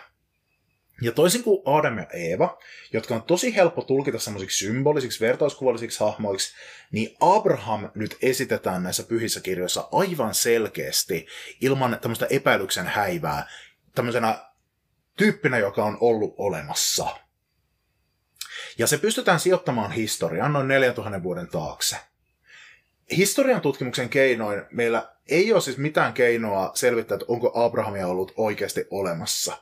Ja 1.01 1.13
toisin 1.13 1.43
kuin 1.43 1.63
Adam 1.65 1.99
ja 1.99 2.07
Eeva, 2.13 2.59
jotka 2.93 3.15
on 3.15 3.23
tosi 3.23 3.55
helppo 3.55 3.83
tulkita 3.83 4.19
semmoisiksi 4.19 4.67
symbolisiksi, 4.67 5.21
vertauskuvallisiksi 5.21 6.01
hahmoiksi, 6.01 6.55
niin 6.93 7.17
Abraham 7.21 7.91
nyt 7.95 8.17
esitetään 8.23 8.83
näissä 8.83 9.03
pyhissä 9.03 9.41
kirjoissa 9.41 9.89
aivan 9.93 10.35
selkeästi, 10.35 11.27
ilman 11.61 11.99
tämmöistä 12.01 12.27
epäilyksen 12.31 12.87
häivää, 12.87 13.49
tämmöisenä 13.95 14.39
tyyppinä, 15.17 15.59
joka 15.59 15.85
on 15.85 15.99
ollut 16.01 16.35
olemassa. 16.37 17.07
Ja 18.79 18.87
se 18.87 18.99
pystytään 18.99 19.41
sijoittamaan 19.41 19.93
historiaan 19.93 20.53
noin 20.53 20.69
4000 20.69 21.23
vuoden 21.23 21.49
taakse. 21.49 21.97
Historian 23.17 23.61
tutkimuksen 23.61 24.09
keinoin 24.09 24.63
meillä 24.71 25.09
ei 25.29 25.53
ole 25.53 25.61
siis 25.61 25.79
mitään 25.79 26.13
keinoa 26.13 26.71
selvittää, 26.75 27.15
että 27.15 27.25
onko 27.29 27.53
Abrahamia 27.55 28.07
ollut 28.07 28.33
oikeasti 28.37 28.87
olemassa. 28.91 29.59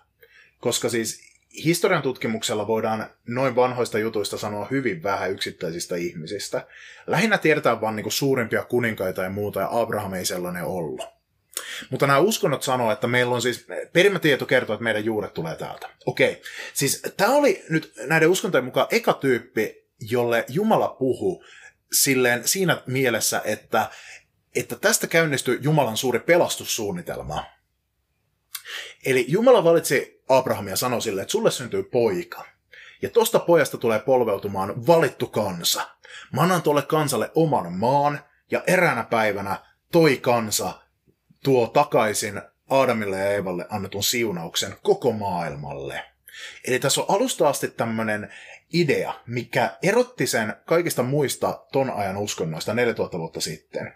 Koska 0.60 0.88
siis 0.88 1.27
historian 1.64 2.02
tutkimuksella 2.02 2.66
voidaan 2.66 3.10
noin 3.26 3.56
vanhoista 3.56 3.98
jutuista 3.98 4.38
sanoa 4.38 4.68
hyvin 4.70 5.02
vähän 5.02 5.30
yksittäisistä 5.30 5.96
ihmisistä. 5.96 6.66
Lähinnä 7.06 7.38
tiedetään 7.38 7.80
vain 7.80 7.96
niin 7.96 8.12
suurimpia 8.12 8.64
kuninkaita 8.64 9.22
ja 9.22 9.30
muuta, 9.30 9.60
ja 9.60 9.68
Abraham 9.70 10.14
ei 10.14 10.24
sellainen 10.24 10.64
ollut. 10.64 11.00
Mutta 11.90 12.06
nämä 12.06 12.18
uskonnot 12.18 12.62
sanoo, 12.62 12.92
että 12.92 13.06
meillä 13.06 13.34
on 13.34 13.42
siis, 13.42 13.66
perimätieto 13.92 14.46
kertoo, 14.46 14.74
että 14.74 14.84
meidän 14.84 15.04
juuret 15.04 15.34
tulee 15.34 15.56
täältä. 15.56 15.88
Okei, 16.06 16.42
siis 16.74 17.02
tämä 17.16 17.34
oli 17.34 17.64
nyt 17.70 17.92
näiden 18.06 18.28
uskontojen 18.28 18.64
mukaan 18.64 18.86
eka 18.90 19.12
tyyppi, 19.12 19.88
jolle 20.00 20.44
Jumala 20.48 20.88
puhuu 20.88 21.44
silleen 21.92 22.48
siinä 22.48 22.82
mielessä, 22.86 23.42
että, 23.44 23.90
että 24.54 24.76
tästä 24.76 25.06
käynnistyi 25.06 25.58
Jumalan 25.60 25.96
suuri 25.96 26.18
pelastussuunnitelma. 26.18 27.44
Eli 29.06 29.24
Jumala 29.28 29.64
valitsi 29.64 30.22
Abrahamia 30.28 30.72
ja 30.72 30.76
sanoi 30.76 31.02
sille, 31.02 31.22
että 31.22 31.32
sulle 31.32 31.50
syntyy 31.50 31.82
poika. 31.82 32.44
Ja 33.02 33.10
tosta 33.10 33.38
pojasta 33.38 33.78
tulee 33.78 33.98
polveutumaan 33.98 34.86
valittu 34.86 35.26
kansa. 35.26 35.88
Mä 36.32 36.42
annan 36.42 36.62
tuolle 36.62 36.82
kansalle 36.82 37.30
oman 37.34 37.72
maan, 37.72 38.20
ja 38.50 38.62
eräänä 38.66 39.02
päivänä 39.02 39.56
toi 39.92 40.16
kansa 40.16 40.74
tuo 41.44 41.66
takaisin 41.66 42.42
Aadamille 42.70 43.18
ja 43.18 43.30
Eevalle 43.30 43.66
annetun 43.70 44.02
siunauksen 44.02 44.76
koko 44.82 45.12
maailmalle. 45.12 46.04
Eli 46.64 46.78
tässä 46.78 47.00
on 47.00 47.06
alusta 47.08 47.48
asti 47.48 47.68
tämmöinen 47.68 48.32
idea, 48.72 49.14
mikä 49.26 49.76
erotti 49.82 50.26
sen 50.26 50.56
kaikista 50.64 51.02
muista 51.02 51.64
ton 51.72 51.90
ajan 51.90 52.16
uskonnoista 52.16 52.74
4000 52.74 53.18
vuotta 53.18 53.40
sitten. 53.40 53.94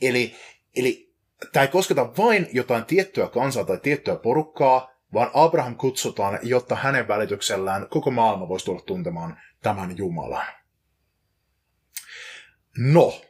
Eli, 0.00 0.34
eli 0.76 1.13
tämä 1.52 1.64
ei 1.64 1.68
kosketa 1.68 2.16
vain 2.16 2.48
jotain 2.52 2.84
tiettyä 2.84 3.28
kansaa 3.28 3.64
tai 3.64 3.78
tiettyä 3.78 4.16
porukkaa, 4.16 4.90
vaan 5.12 5.30
Abraham 5.34 5.76
kutsutaan, 5.76 6.38
jotta 6.42 6.76
hänen 6.76 7.08
välityksellään 7.08 7.88
koko 7.88 8.10
maailma 8.10 8.48
voisi 8.48 8.64
tulla 8.64 8.82
tuntemaan 8.82 9.40
tämän 9.62 9.96
Jumalan. 9.96 10.46
No, 12.78 13.20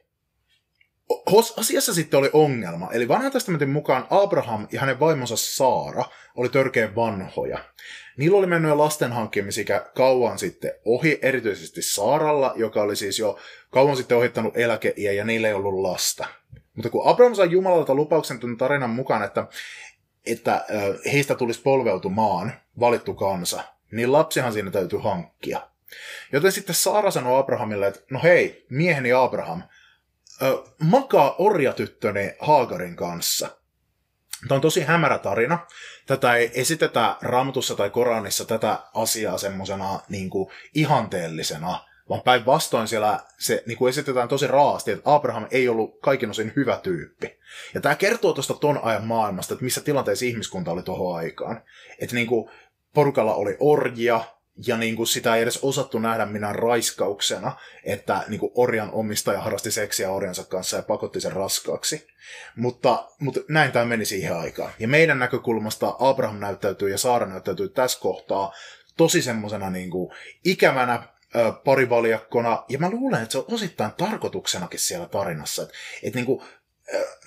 asiassa 1.57 1.94
sitten 1.94 2.18
oli 2.18 2.31
ongelma. 2.33 2.88
Eli 2.92 3.09
vanhan 3.09 3.33
testamentin 3.33 3.68
mukaan 3.68 4.07
Abraham 4.11 4.68
ja 4.72 4.81
hänen 4.81 5.00
vaimonsa 5.00 5.37
Saara 5.37 6.05
oli 6.37 6.48
törkeän 6.48 6.94
vanhoja. 6.94 7.59
Niillä 8.16 8.38
oli 8.38 8.46
mennyt 8.46 8.77
lasten 8.77 9.12
hankkimisikä 9.12 9.87
kauan 9.94 10.38
sitten 10.38 10.72
ohi, 10.85 11.18
erityisesti 11.22 11.83
Saaralla, 11.83 12.53
joka 12.57 12.83
oli 12.83 12.96
siis 12.96 13.18
jo 13.18 13.38
kauan 13.70 13.96
sitten 13.96 14.18
ohittanut 14.18 14.57
eläkeiä 14.57 15.12
ja 15.12 15.24
niillä 15.24 15.48
ei 15.48 15.55
ollut 15.55 15.74
lasta. 15.74 16.27
Mutta 16.74 16.90
kun 16.90 17.07
Abraham 17.07 17.35
sai 17.35 17.50
Jumalalta 17.50 17.94
lupauksen 17.94 18.40
tuon 18.40 18.57
tarinan 18.57 18.90
mukaan, 18.90 19.22
että, 19.24 19.46
että 20.27 20.64
heistä 21.12 21.35
tulisi 21.35 21.62
polveutumaan 21.62 22.53
valittu 22.81 23.14
kansa, 23.14 23.62
niin 23.92 24.12
lapsihan 24.12 24.53
siinä 24.53 24.70
täytyy 24.70 24.98
hankkia. 24.98 25.61
Joten 26.33 26.53
sitten 26.53 26.74
Saara 26.74 27.11
sanoi 27.11 27.38
Abrahamille, 27.38 27.87
että 27.87 28.00
no 28.11 28.20
hei, 28.22 28.66
mieheni 28.70 29.12
Abraham, 29.12 29.62
makaa 30.82 31.34
orjatyttöni 31.38 32.32
Haagarin 32.38 32.96
kanssa. 32.96 33.48
Tämä 34.48 34.56
on 34.56 34.62
tosi 34.62 34.80
hämärä 34.80 35.18
tarina. 35.18 35.66
Tätä 36.06 36.34
ei 36.34 36.50
esitetä 36.54 37.16
Raamatussa 37.22 37.74
tai 37.74 37.90
Koranissa 37.90 38.44
tätä 38.44 38.78
asiaa 38.94 39.38
semmoisena 39.38 40.00
niin 40.08 40.30
ihanteellisena, 40.74 41.84
vaan 42.08 42.22
päinvastoin 42.22 42.88
siellä 42.88 43.20
se 43.38 43.62
niin 43.66 43.78
kuin 43.78 43.90
esitetään 43.90 44.28
tosi 44.28 44.46
raasti, 44.46 44.90
että 44.90 45.14
Abraham 45.14 45.46
ei 45.50 45.68
ollut 45.68 46.00
kaikin 46.00 46.30
osin 46.30 46.52
hyvä 46.56 46.76
tyyppi. 46.82 47.38
Ja 47.74 47.80
tämä 47.80 47.94
kertoo 47.94 48.32
tuosta 48.32 48.54
ton 48.54 48.80
ajan 48.82 49.04
maailmasta, 49.04 49.54
että 49.54 49.64
missä 49.64 49.80
tilanteessa 49.80 50.24
ihmiskunta 50.24 50.70
oli 50.70 50.82
tuohon 50.82 51.16
aikaan. 51.16 51.62
Että 51.98 52.14
niin 52.14 52.26
kuin 52.26 52.50
porukalla 52.94 53.34
oli 53.34 53.56
orjia, 53.60 54.20
ja 54.66 54.76
niin 54.76 54.96
kuin 54.96 55.06
sitä 55.06 55.36
ei 55.36 55.42
edes 55.42 55.58
osattu 55.62 55.98
nähdä 55.98 56.26
minä 56.26 56.52
raiskauksena, 56.52 57.56
että 57.84 58.24
niin 58.28 58.40
kuin 58.40 58.52
orjan 58.54 58.90
omistaja 58.92 59.40
harrasti 59.40 59.70
seksiä 59.70 60.10
orjansa 60.10 60.44
kanssa 60.44 60.76
ja 60.76 60.82
pakotti 60.82 61.20
sen 61.20 61.32
raskaaksi. 61.32 62.06
Mutta, 62.56 63.08
mutta 63.18 63.40
näin 63.48 63.72
tämä 63.72 63.84
meni 63.84 64.04
siihen 64.04 64.36
aikaan. 64.36 64.72
Ja 64.78 64.88
meidän 64.88 65.18
näkökulmasta 65.18 65.96
Abraham 65.98 66.38
näyttäytyy 66.38 66.90
ja 66.90 66.98
Saara 66.98 67.26
näyttäytyy 67.26 67.68
tässä 67.68 68.00
kohtaa 68.00 68.52
tosi 68.96 69.22
semmoisena 69.22 69.70
niin 69.70 69.90
ikävänä 70.44 71.02
parivaljakkona, 71.64 72.64
ja 72.68 72.78
mä 72.78 72.90
luulen, 72.90 73.22
että 73.22 73.32
se 73.32 73.38
on 73.38 73.44
osittain 73.48 73.92
tarkoituksenakin 73.92 74.80
siellä 74.80 75.08
tarinassa, 75.08 75.62
että, 75.62 75.74
että 76.02 76.16
niin 76.16 76.26
kuin, 76.26 76.42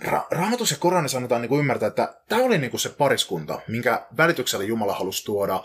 Ra- 0.01 0.27
Raamatus 0.31 0.71
ja 0.71 0.77
Koranissa 0.77 1.17
annetaan 1.17 1.41
niin 1.41 1.49
kuin 1.49 1.59
ymmärtää, 1.59 1.87
että 1.87 2.21
tämä 2.29 2.41
oli 2.41 2.57
niin 2.57 2.71
kuin 2.71 2.81
se 2.81 2.89
pariskunta, 2.89 3.61
minkä 3.67 4.05
välityksellä 4.17 4.65
Jumala 4.65 4.93
halusi 4.93 5.25
tuoda 5.25 5.63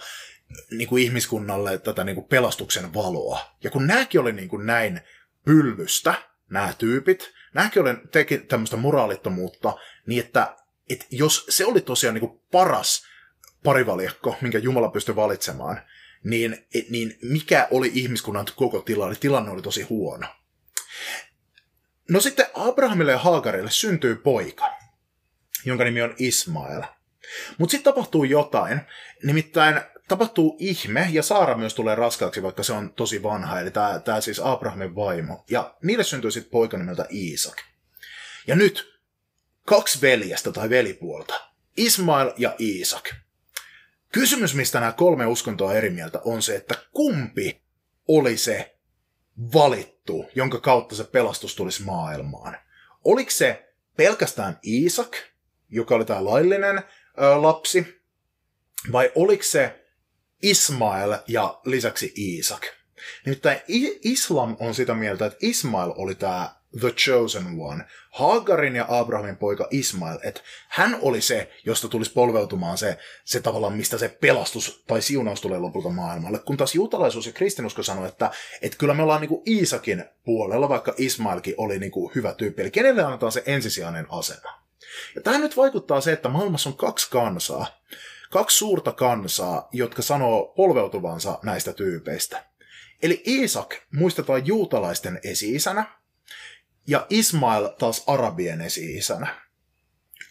niin 0.70 0.88
kuin 0.88 1.02
ihmiskunnalle 1.02 1.78
tätä 1.78 2.04
niin 2.04 2.14
kuin 2.14 2.28
pelastuksen 2.28 2.94
valoa. 2.94 3.40
Ja 3.64 3.70
kun 3.70 3.86
nämäkin 3.86 4.20
oli 4.20 4.32
niin 4.32 4.48
kuin 4.48 4.66
näin 4.66 5.00
pyllystä, 5.44 6.14
nämä 6.50 6.72
tyypit, 6.78 7.32
nämäkin 7.54 7.82
oli, 7.82 7.90
teki 8.10 8.38
tämmöistä 8.38 8.76
moraalittomuutta, 8.76 9.72
niin 10.06 10.24
että, 10.24 10.56
että 10.90 11.06
jos 11.10 11.46
se 11.48 11.66
oli 11.66 11.80
tosiaan 11.80 12.14
niin 12.14 12.28
kuin 12.28 12.40
paras 12.52 13.02
parivaljakko, 13.64 14.36
minkä 14.40 14.58
Jumala 14.58 14.88
pystyi 14.88 15.16
valitsemaan, 15.16 15.80
niin, 16.24 16.66
niin 16.90 17.18
mikä 17.22 17.68
oli 17.70 17.90
ihmiskunnan 17.94 18.46
koko 18.56 18.80
tilanne? 18.80 19.16
Tilanne 19.20 19.50
oli 19.50 19.62
tosi 19.62 19.82
huono. 19.82 20.26
No 22.10 22.20
sitten 22.20 22.46
Abrahamille 22.54 23.12
ja 23.12 23.18
Haagarille 23.18 23.70
syntyy 23.70 24.16
poika. 24.16 24.64
jonka 25.64 25.84
nimi 25.84 26.02
on 26.02 26.14
Ismael. 26.18 26.82
Mutta 27.58 27.70
sitten 27.70 27.94
tapahtuu 27.94 28.24
jotain, 28.24 28.80
nimittäin 29.22 29.80
tapahtuu 30.12 30.56
ihme, 30.58 31.08
ja 31.10 31.22
Saara 31.22 31.56
myös 31.56 31.74
tulee 31.74 31.94
raskaaksi, 31.94 32.42
vaikka 32.42 32.62
se 32.62 32.72
on 32.72 32.92
tosi 32.92 33.22
vanha, 33.22 33.60
eli 33.60 33.70
tämä 34.04 34.20
siis 34.20 34.40
Abrahamin 34.40 34.94
vaimo. 34.94 35.44
Ja 35.50 35.74
niille 35.82 36.04
syntyy 36.04 36.30
sitten 36.30 36.50
poika 36.50 36.78
nimeltä 36.78 37.06
Iisak. 37.12 37.56
Ja 38.46 38.56
nyt 38.56 39.00
kaksi 39.66 40.00
veljestä 40.00 40.52
tai 40.52 40.70
velipuolta, 40.70 41.34
Ismail 41.76 42.32
ja 42.36 42.56
Iisak. 42.60 43.14
Kysymys, 44.12 44.54
mistä 44.54 44.80
nämä 44.80 44.92
kolme 44.92 45.26
uskontoa 45.26 45.74
eri 45.74 45.90
mieltä, 45.90 46.20
on 46.24 46.42
se, 46.42 46.56
että 46.56 46.74
kumpi 46.92 47.62
oli 48.08 48.36
se 48.36 48.76
valittu, 49.54 50.30
jonka 50.34 50.60
kautta 50.60 50.94
se 50.94 51.04
pelastus 51.04 51.56
tulisi 51.56 51.82
maailmaan. 51.82 52.56
Oliko 53.04 53.30
se 53.30 53.74
pelkästään 53.96 54.58
Iisak, 54.66 55.16
joka 55.68 55.94
oli 55.94 56.04
tämä 56.04 56.24
laillinen 56.24 56.78
ö, 56.78 56.82
lapsi, 57.42 58.02
vai 58.92 59.12
oliko 59.14 59.42
se 59.42 59.81
Ismail 60.42 61.16
ja 61.28 61.60
lisäksi 61.64 62.12
Iisak? 62.18 62.66
Nimittäin 63.26 63.60
Islam 64.02 64.56
on 64.60 64.74
sitä 64.74 64.94
mieltä, 64.94 65.26
että 65.26 65.38
Ismail 65.40 65.92
oli 65.96 66.14
tämä 66.14 66.54
The 66.80 66.90
Chosen 66.90 67.46
One, 67.60 67.84
Hagarin 68.10 68.76
ja 68.76 68.86
Abrahamin 68.88 69.36
poika 69.36 69.68
Ismail, 69.70 70.18
että 70.22 70.40
hän 70.68 70.98
oli 71.02 71.20
se, 71.20 71.50
josta 71.66 71.88
tulisi 71.88 72.12
polveutumaan 72.12 72.78
se, 72.78 72.98
se 73.24 73.40
tavallaan, 73.40 73.72
mistä 73.72 73.98
se 73.98 74.08
pelastus 74.08 74.84
tai 74.86 75.02
siunaus 75.02 75.40
tulee 75.40 75.58
lopulta 75.58 75.88
maailmalle. 75.88 76.38
Kun 76.38 76.56
taas 76.56 76.74
juutalaisuus 76.74 77.26
ja 77.26 77.32
kristinusko 77.32 77.82
sanoi, 77.82 78.08
että, 78.08 78.30
että 78.62 78.78
kyllä 78.78 78.94
me 78.94 79.02
ollaan 79.02 79.20
niinku 79.20 79.42
Iisakin 79.46 80.04
puolella, 80.24 80.68
vaikka 80.68 80.94
Ismailkin 80.96 81.54
oli 81.56 81.78
niinku 81.78 82.12
hyvä 82.14 82.34
tyyppi. 82.34 82.62
Eli 82.62 82.70
kenelle 82.70 83.02
annetaan 83.02 83.32
se 83.32 83.42
ensisijainen 83.46 84.06
asema? 84.10 84.62
Ja 85.14 85.22
tämä 85.22 85.38
nyt 85.38 85.56
vaikuttaa 85.56 86.00
se, 86.00 86.12
että 86.12 86.28
maailmassa 86.28 86.70
on 86.70 86.76
kaksi 86.76 87.10
kansaa, 87.10 87.66
kaksi 88.32 88.58
suurta 88.58 88.92
kansaa, 88.92 89.68
jotka 89.72 90.02
sanoo 90.02 90.52
polveutuvansa 90.56 91.38
näistä 91.42 91.72
tyypeistä. 91.72 92.44
Eli 93.02 93.22
Iisak 93.26 93.74
muistetaan 93.94 94.46
juutalaisten 94.46 95.20
esi-isänä, 95.24 95.84
ja 96.86 97.06
Ismail 97.10 97.68
taas 97.68 98.04
arabien 98.06 98.60
esi-isänä. 98.60 99.42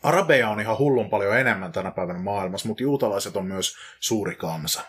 Arabeja 0.04 0.50
on 0.50 0.60
ihan 0.60 0.78
hullun 0.78 1.10
paljon 1.10 1.38
enemmän 1.38 1.72
tänä 1.72 1.92
päivänä 1.92 2.20
maailmassa, 2.20 2.68
mutta 2.68 2.84
juutalaiset 2.84 3.36
on 3.36 3.46
myös 3.46 3.76
suuri 4.00 4.36
kansa. 4.36 4.82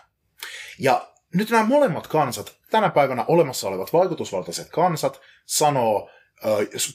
Ja 0.79 1.13
nyt 1.33 1.49
nämä 1.49 1.63
molemmat 1.63 2.07
kansat, 2.07 2.55
tänä 2.71 2.89
päivänä 2.89 3.25
olemassa 3.27 3.67
olevat 3.67 3.93
vaikutusvaltaiset 3.93 4.69
kansat, 4.69 5.21
sanoo 5.45 6.09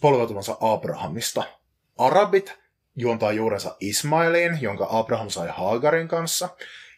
polveutumansa 0.01 0.57
Abrahamista. 0.61 1.43
Arabit 1.99 2.59
juontaa 3.01 3.33
juurensa 3.33 3.77
Ismailiin, 3.81 4.59
jonka 4.61 4.87
Abraham 4.91 5.29
sai 5.29 5.49
Hagarin 5.51 6.09
kanssa, 6.09 6.49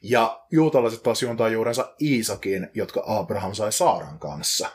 ja 0.03 0.47
juutalaiset 0.53 1.03
taas 1.03 1.23
juontaa 1.23 1.49
juurensa 1.49 1.95
Iisakiin, 2.01 2.69
jotka 2.75 3.03
Abraham 3.07 3.55
sai 3.55 3.73
Saaran 3.73 4.19
kanssa. 4.19 4.71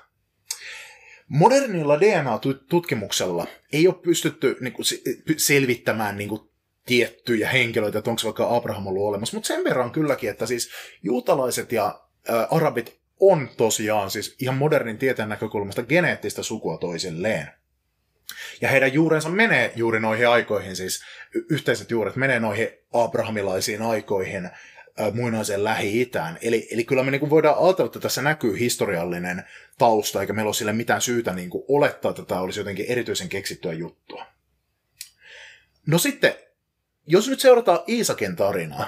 Modernilla 1.28 2.00
DNA-tutkimuksella 2.00 3.48
ei 3.74 3.88
ole 3.88 3.96
pystytty 3.96 4.58
niin 4.62 4.74
kuin, 4.74 4.86
selvittämään 5.38 6.18
niin 6.18 6.30
kuin, 6.30 6.42
tiettyjä 6.86 7.50
henkilöitä, 7.50 7.98
että 7.98 8.10
onko 8.10 8.22
vaikka 8.24 8.56
Abraham 8.56 8.88
ollut 8.88 9.08
olemassa, 9.08 9.38
mutta 9.38 9.48
sen 9.48 9.64
verran 9.64 9.92
kylläkin, 9.92 10.30
että 10.30 10.46
siis 10.46 10.70
juutalaiset 11.04 11.72
ja 11.72 12.02
ää, 12.28 12.48
arabit 12.52 13.00
on 13.20 13.50
tosiaan 13.58 14.12
siis 14.12 14.36
ihan 14.40 14.58
modernin 14.58 14.98
tieteen 14.98 15.30
näkökulmasta 15.30 15.84
geneettistä 15.84 16.44
sukua 16.44 16.78
toisilleen. 16.78 17.50
Ja 18.62 18.70
heidän 18.70 18.94
juurensa 18.94 19.30
menee 19.30 19.74
juuri 19.76 20.00
noihin 20.00 20.30
aikoihin, 20.30 20.76
siis 20.76 21.04
yhteiset 21.50 21.92
juuret 21.92 22.16
menee 22.16 22.40
noihin 22.40 22.70
abrahamilaisiin 22.94 23.82
aikoihin, 23.82 24.50
muinaiseen 25.14 25.64
Lähi-Itään. 25.64 26.38
Eli, 26.42 26.68
eli 26.72 26.84
kyllä 26.84 27.04
me 27.04 27.12
niin 27.12 27.20
kuin 27.20 27.30
voidaan 27.30 27.58
ajatella, 27.58 27.88
että 27.88 28.00
tässä 28.00 28.22
näkyy 28.22 28.60
historiallinen 28.60 29.44
tausta, 29.78 30.22
eikä 30.22 30.34
meillä 30.34 30.50
ole 30.50 30.54
sille 30.54 30.74
mitään 30.74 31.02
syytä 31.02 31.34
niin 31.34 31.50
kuin 31.50 31.64
olettaa, 31.68 32.10
että 32.10 32.26
tämä 32.26 32.42
olisi 32.42 32.60
jotenkin 32.60 32.86
erityisen 32.90 33.30
keksittyä 33.30 33.74
juttua. 33.74 34.26
No 35.88 35.98
sitten, 35.98 36.36
jos 37.08 37.30
nyt 37.30 37.40
seurataan 37.40 37.80
Iisakin 37.90 38.36
tarinaa, 38.36 38.88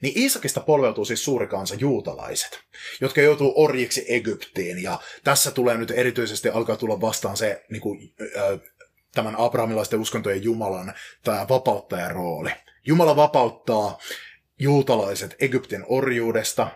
niin 0.00 0.18
Iisakista 0.18 0.60
polveutuu 0.60 1.04
siis 1.04 1.24
suuri 1.24 1.46
kansa 1.46 1.74
juutalaiset, 1.74 2.60
jotka 3.00 3.20
joutuu 3.20 3.52
orjiksi 3.56 4.04
Egyptiin, 4.08 4.82
ja 4.82 4.98
tässä 5.24 5.50
tulee 5.50 5.76
nyt 5.76 5.90
erityisesti 5.90 6.48
alkaa 6.48 6.76
tulla 6.76 7.00
vastaan 7.00 7.36
se 7.36 7.64
niin 7.70 7.80
kuin, 7.80 8.14
äh, 8.20 8.60
tämän 9.14 9.36
abrahamilaisten 9.36 10.00
uskontojen 10.00 10.42
Jumalan 10.42 10.94
tämä 11.24 11.46
vapauttajan 11.48 12.10
rooli. 12.10 12.50
Jumala 12.86 13.16
vapauttaa 13.16 13.98
juutalaiset 14.58 15.36
Egyptin 15.40 15.84
orjuudesta 15.88 16.68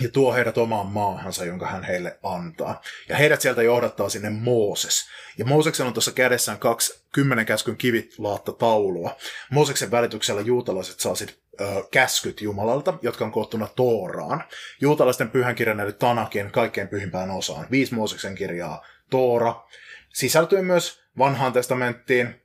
ja 0.00 0.08
tuo 0.08 0.34
heidät 0.34 0.58
omaan 0.58 0.86
maahansa, 0.86 1.44
jonka 1.44 1.66
hän 1.66 1.84
heille 1.84 2.18
antaa. 2.22 2.80
Ja 3.08 3.16
heidät 3.16 3.40
sieltä 3.40 3.62
johdattaa 3.62 4.08
sinne 4.08 4.30
Mooses. 4.30 5.08
Ja 5.38 5.44
Mooseksen 5.44 5.86
on 5.86 5.92
tuossa 5.92 6.12
kädessään 6.12 6.58
kaksi 6.58 7.04
kymmenen 7.12 7.46
käskyn 7.46 7.76
kivitlaatta 7.76 8.52
taulua. 8.52 9.16
Mooseksen 9.50 9.90
välityksellä 9.90 10.40
juutalaiset 10.40 11.00
saa 11.00 11.14
sitten 11.14 11.36
käskyt 11.90 12.40
Jumalalta, 12.40 12.94
jotka 13.02 13.24
on 13.24 13.32
koottuna 13.32 13.68
Tooraan. 13.76 14.44
Juutalaisten 14.80 15.30
pyhän 15.30 15.54
kirjan 15.54 15.80
eli 15.80 15.92
Tanakin 15.92 16.50
kaikkein 16.50 16.88
pyhimpään 16.88 17.30
osaan. 17.30 17.66
Viisi 17.70 17.94
Mooseksen 17.94 18.34
kirjaa 18.34 18.84
Toora. 19.10 19.54
Sisältyy 20.08 20.62
myös 20.62 21.02
vanhaan 21.18 21.52
testamenttiin, 21.52 22.42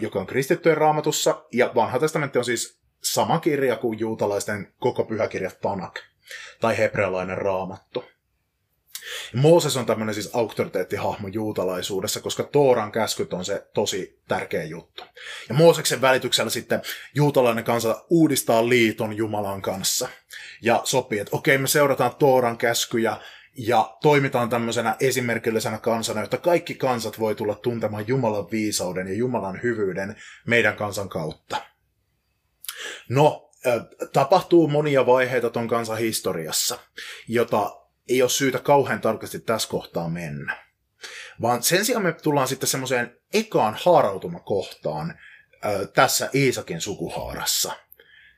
joka 0.00 0.18
on 0.18 0.26
kristittyjen 0.26 0.78
raamatussa, 0.78 1.44
ja 1.52 1.72
vanha 1.74 1.98
testamentti 1.98 2.38
on 2.38 2.44
siis 2.44 2.80
sama 3.02 3.38
kirja 3.38 3.76
kuin 3.76 3.98
juutalaisten 3.98 4.72
koko 4.78 5.04
pyhäkirja 5.04 5.50
Tanak, 5.62 6.00
tai 6.60 6.78
hebrealainen 6.78 7.38
raamattu. 7.38 8.04
Mooses 9.34 9.76
on 9.76 9.86
tämmöinen 9.86 10.14
siis 10.14 10.30
auktoriteettihahmo 10.34 11.28
juutalaisuudessa, 11.28 12.20
koska 12.20 12.42
Tooran 12.42 12.92
käskyt 12.92 13.32
on 13.32 13.44
se 13.44 13.66
tosi 13.74 14.20
tärkeä 14.28 14.64
juttu. 14.64 15.04
Ja 15.48 15.54
Mooseksen 15.54 16.00
välityksellä 16.00 16.50
sitten 16.50 16.82
juutalainen 17.14 17.64
kansa 17.64 18.04
uudistaa 18.10 18.68
liiton 18.68 19.16
Jumalan 19.16 19.62
kanssa. 19.62 20.08
Ja 20.62 20.80
sopii, 20.84 21.18
että 21.18 21.36
okei, 21.36 21.58
me 21.58 21.68
seurataan 21.68 22.16
Tooran 22.16 22.58
käskyjä 22.58 23.16
ja 23.58 23.96
toimitaan 24.02 24.48
tämmöisenä 24.48 24.96
esimerkillisenä 25.00 25.78
kansana, 25.78 26.20
jotta 26.20 26.38
kaikki 26.38 26.74
kansat 26.74 27.18
voi 27.18 27.34
tulla 27.34 27.54
tuntemaan 27.54 28.08
Jumalan 28.08 28.50
viisauden 28.50 29.08
ja 29.08 29.14
Jumalan 29.14 29.62
hyvyyden 29.62 30.16
meidän 30.46 30.76
kansan 30.76 31.08
kautta. 31.08 31.62
No, 33.08 33.50
tapahtuu 34.12 34.68
monia 34.68 35.06
vaiheita 35.06 35.50
ton 35.50 35.68
kansan 35.68 35.98
historiassa, 35.98 36.78
jota 37.28 37.80
ei 38.08 38.22
ole 38.22 38.30
syytä 38.30 38.58
kauhean 38.58 39.00
tarkasti 39.00 39.40
tässä 39.40 39.68
kohtaa 39.68 40.08
mennä. 40.08 40.66
Vaan 41.42 41.62
sen 41.62 41.84
sijaan 41.84 42.02
me 42.02 42.12
tullaan 42.12 42.48
sitten 42.48 42.68
semmoiseen 42.68 43.18
ekaan 43.34 43.76
haarautumakohtaan 43.84 45.18
tässä 45.94 46.30
Iisakin 46.34 46.80
sukuhaarassa. 46.80 47.76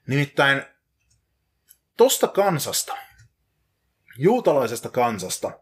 Nimittäin 0.07 0.62
tosta 1.96 2.28
kansasta, 2.28 2.96
juutalaisesta 4.18 4.88
kansasta, 4.88 5.61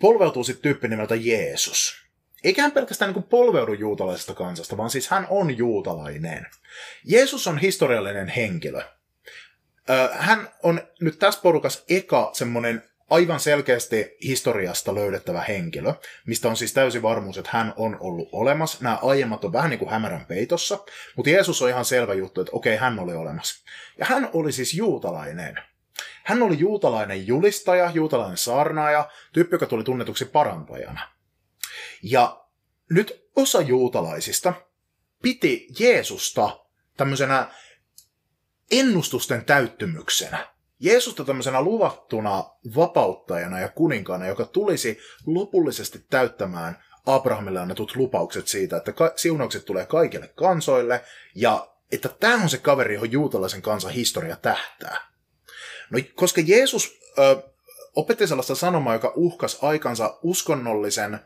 polveutuu 0.00 0.44
sitten 0.44 0.62
tyyppi 0.62 0.88
nimeltä 0.88 1.14
Jeesus. 1.14 2.04
Eikä 2.44 2.62
hän 2.62 2.72
pelkästään 2.72 3.12
niin 3.12 3.22
polveudu 3.22 3.72
juutalaisesta 3.72 4.34
kansasta, 4.34 4.76
vaan 4.76 4.90
siis 4.90 5.08
hän 5.08 5.26
on 5.30 5.58
juutalainen. 5.58 6.46
Jeesus 7.04 7.46
on 7.46 7.58
historiallinen 7.58 8.28
henkilö. 8.28 8.82
Hän 10.12 10.48
on 10.62 10.80
nyt 11.00 11.18
tässä 11.18 11.40
porukassa 11.42 11.84
eka 11.88 12.30
semmoinen 12.32 12.82
aivan 13.10 13.40
selkeästi 13.40 14.16
historiasta 14.22 14.94
löydettävä 14.94 15.40
henkilö, 15.40 15.94
mistä 16.26 16.48
on 16.48 16.56
siis 16.56 16.72
täysin 16.72 17.02
varmuus, 17.02 17.38
että 17.38 17.50
hän 17.52 17.74
on 17.76 17.96
ollut 18.00 18.28
olemassa. 18.32 18.78
Nämä 18.80 18.98
aiemmat 19.02 19.44
on 19.44 19.52
vähän 19.52 19.70
niin 19.70 19.78
kuin 19.78 19.90
hämärän 19.90 20.26
peitossa, 20.26 20.78
mutta 21.16 21.30
Jeesus 21.30 21.62
on 21.62 21.68
ihan 21.68 21.84
selvä 21.84 22.14
juttu, 22.14 22.40
että 22.40 22.52
okei, 22.54 22.76
hän 22.76 22.98
oli 22.98 23.14
olemassa. 23.14 23.64
Ja 23.98 24.06
hän 24.06 24.30
oli 24.32 24.52
siis 24.52 24.74
juutalainen. 24.74 25.58
Hän 26.24 26.42
oli 26.42 26.58
juutalainen 26.58 27.26
julistaja, 27.26 27.90
juutalainen 27.94 28.36
saarnaaja, 28.36 29.08
tyyppi, 29.32 29.54
joka 29.54 29.66
tuli 29.66 29.84
tunnetuksi 29.84 30.24
parantajana. 30.24 31.08
Ja 32.02 32.44
nyt 32.90 33.28
osa 33.36 33.60
juutalaisista 33.60 34.54
piti 35.22 35.68
Jeesusta 35.78 36.60
tämmöisenä 36.96 37.48
ennustusten 38.70 39.44
täyttymyksenä. 39.44 40.46
Jeesusta 40.80 41.24
tämmöisenä 41.24 41.62
luvattuna 41.62 42.44
vapauttajana 42.76 43.60
ja 43.60 43.68
kuninkaana, 43.68 44.26
joka 44.26 44.44
tulisi 44.44 44.98
lopullisesti 45.26 46.04
täyttämään 46.10 46.84
Abrahamille 47.06 47.60
annetut 47.60 47.96
lupaukset 47.96 48.48
siitä, 48.48 48.76
että 48.76 48.92
siunaukset 49.16 49.64
tulee 49.64 49.86
kaikille 49.86 50.28
kansoille 50.28 51.04
ja 51.34 51.74
että 51.92 52.08
tämä 52.08 52.42
on 52.42 52.48
se 52.48 52.58
kaveri, 52.58 52.94
johon 52.94 53.12
juutalaisen 53.12 53.62
kansan 53.62 53.92
historia 53.92 54.36
tähtää. 54.36 55.13
No, 55.90 55.98
koska 56.14 56.40
Jeesus 56.40 56.98
ö, 57.18 57.42
opetti 57.94 58.26
sellaista 58.26 58.54
sanomaa, 58.54 58.94
joka 58.94 59.12
uhkas 59.16 59.58
aikansa 59.62 60.18
uskonnollisen 60.22 61.18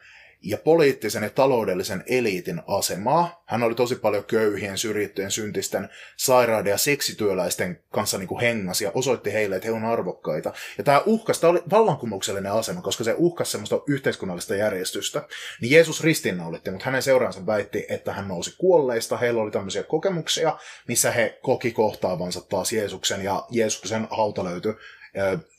ja 0.42 0.56
poliittisen 0.56 1.22
ja 1.22 1.30
taloudellisen 1.30 2.04
eliitin 2.06 2.62
asemaa. 2.66 3.42
Hän 3.46 3.62
oli 3.62 3.74
tosi 3.74 3.96
paljon 3.96 4.24
köyhien, 4.24 4.78
syrjittyjen, 4.78 5.30
syntisten, 5.30 5.88
sairaiden 6.16 6.70
ja 6.70 6.78
seksityöläisten 6.78 7.80
kanssa 7.90 8.18
niin 8.18 8.28
kuin 8.28 8.40
hengas 8.40 8.80
ja 8.80 8.90
osoitti 8.94 9.32
heille, 9.32 9.56
että 9.56 9.68
he 9.68 9.72
on 9.72 9.84
arvokkaita. 9.84 10.52
Ja 10.78 10.84
tämä 10.84 11.02
uhkas, 11.06 11.40
tämä 11.40 11.50
oli 11.50 11.62
vallankumouksellinen 11.70 12.52
asema, 12.52 12.82
koska 12.82 13.04
se 13.04 13.14
uhkasi 13.16 13.50
semmoista 13.50 13.80
yhteiskunnallista 13.86 14.54
järjestystä. 14.54 15.28
Niin 15.60 15.70
Jeesus 15.70 16.04
ristinnaulitti, 16.04 16.70
mutta 16.70 16.84
hänen 16.84 17.02
seuraansa 17.02 17.46
väitti, 17.46 17.86
että 17.88 18.12
hän 18.12 18.28
nousi 18.28 18.54
kuolleista. 18.58 19.16
Heillä 19.16 19.42
oli 19.42 19.50
tämmöisiä 19.50 19.82
kokemuksia, 19.82 20.58
missä 20.88 21.10
he 21.10 21.38
koki 21.42 21.70
kohtaavansa 21.72 22.40
taas 22.40 22.72
Jeesuksen 22.72 23.24
ja 23.24 23.46
Jeesuksen 23.50 24.08
hauta 24.10 24.44
löytyi 24.44 24.74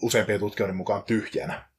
useimpien 0.01 0.39
tutkijoiden 0.39 0.75
mukaan 0.75 1.03
tyhjänä. 1.03 1.69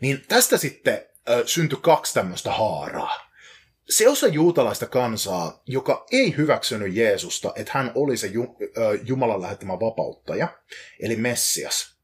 Niin 0.00 0.24
tästä 0.28 0.56
sitten 0.56 1.09
syntyi 1.46 1.78
kaksi 1.82 2.14
tämmöistä 2.14 2.52
haaraa. 2.52 3.30
Se 3.88 4.08
osa 4.08 4.26
juutalaista 4.26 4.86
kansaa, 4.86 5.62
joka 5.66 6.06
ei 6.12 6.36
hyväksynyt 6.36 6.94
Jeesusta, 6.94 7.52
että 7.56 7.72
hän 7.74 7.92
oli 7.94 8.16
se 8.16 8.30
Jumalan 9.04 9.42
lähettämä 9.42 9.72
vapauttaja, 9.72 10.48
eli 11.00 11.16
Messias, 11.16 11.96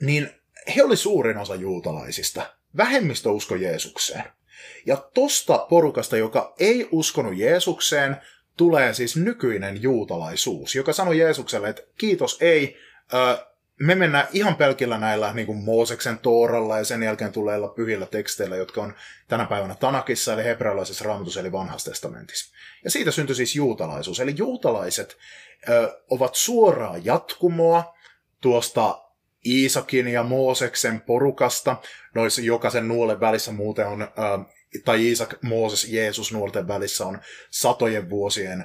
niin 0.00 0.30
he 0.76 0.82
oli 0.82 0.96
suurin 0.96 1.38
osa 1.38 1.54
juutalaisista. 1.54 2.42
Vähemmistö 2.76 3.30
usko 3.30 3.54
Jeesukseen. 3.54 4.24
Ja 4.86 4.96
tosta 4.96 5.58
porukasta, 5.58 6.16
joka 6.16 6.54
ei 6.58 6.88
uskonut 6.90 7.36
Jeesukseen, 7.36 8.16
tulee 8.56 8.94
siis 8.94 9.16
nykyinen 9.16 9.82
juutalaisuus, 9.82 10.74
joka 10.74 10.92
sanoi 10.92 11.18
Jeesukselle, 11.18 11.68
että 11.68 11.82
kiitos 11.98 12.38
ei, 12.40 12.76
me 13.80 13.94
mennään 13.94 14.28
ihan 14.32 14.56
pelkillä 14.56 14.98
näillä 14.98 15.32
niin 15.32 15.46
kuin 15.46 15.58
Mooseksen 15.58 16.18
Tooralla 16.18 16.78
ja 16.78 16.84
sen 16.84 17.02
jälkeen 17.02 17.32
tuleilla 17.32 17.68
pyhillä 17.68 18.06
teksteillä, 18.06 18.56
jotka 18.56 18.82
on 18.82 18.94
tänä 19.28 19.44
päivänä 19.44 19.74
Tanakissa 19.74 20.32
eli 20.32 20.44
hebrealaisessa 20.44 21.04
raamatussa 21.04 21.40
eli 21.40 21.52
vanhassa 21.52 21.90
testamentissa. 21.90 22.54
Ja 22.84 22.90
siitä 22.90 23.10
syntyi 23.10 23.36
siis 23.36 23.56
juutalaisuus. 23.56 24.20
Eli 24.20 24.34
juutalaiset 24.36 25.16
ö, 25.68 26.00
ovat 26.10 26.34
suoraa 26.34 26.96
jatkumoa 27.04 27.94
tuosta 28.40 29.04
Iisakin 29.46 30.08
ja 30.08 30.22
Mooseksen 30.22 31.00
porukasta. 31.00 31.76
Noissa 32.14 32.42
jokaisen 32.42 32.88
nuolen 32.88 33.20
välissä 33.20 33.52
muuten 33.52 33.86
on, 33.86 34.02
ö, 34.02 34.06
tai 34.84 35.06
Iisak, 35.06 35.34
Mooses, 35.42 35.88
Jeesus 35.88 36.32
nuolten 36.32 36.68
välissä 36.68 37.06
on 37.06 37.18
satojen 37.50 38.10
vuosien 38.10 38.60
ö, 38.60 38.64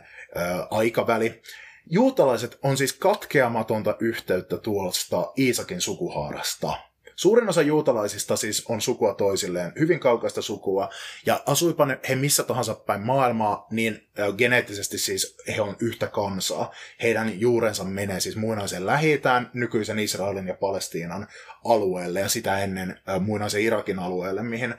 aikaväli. 0.72 1.41
Juutalaiset 1.86 2.60
on 2.63 2.78
siis 2.78 2.94
katkeamatonta 2.94 3.96
yhteyttä 4.00 4.58
tuosta 4.58 5.32
Iisakin 5.38 5.82
sukuhaarasta. 5.82 6.74
Suurin 7.15 7.50
osa 7.50 7.62
juutalaisista 7.62 8.36
siis 8.36 8.65
on 8.70 8.82
sukua 8.82 9.13
toisilleen, 9.13 9.74
hyvin 9.80 10.00
kaukaista 10.00 10.42
sukua, 10.42 10.89
ja 11.26 11.44
asuipa 11.46 11.86
ne 11.86 12.00
he 12.10 12.15
missä 12.15 12.44
tahansa 12.44 12.76
päin 12.76 13.02
maailmaa, 13.02 13.68
niin 13.72 14.08
geneettisesti 14.38 14.98
siis 14.98 15.38
he 15.48 15.62
on 15.62 15.76
yhtä 15.80 16.08
kansaa. 16.08 16.72
Heidän 17.02 17.39
juurensa 17.39 17.84
menee 17.84 18.20
siis 18.20 18.36
muinaisen 18.36 18.86
lähi 18.86 19.22
nykyisen 19.54 20.00
Israelin 20.00 20.48
ja 20.48 20.54
Palestiinan 20.54 21.28
alueelle, 21.65 22.20
ja 22.20 22.30
sitä 22.30 22.60
ennen 22.60 23.00
muinaisen 23.20 23.62
Irakin 23.62 24.00
alueelle, 24.00 24.44
mihin 24.44 24.76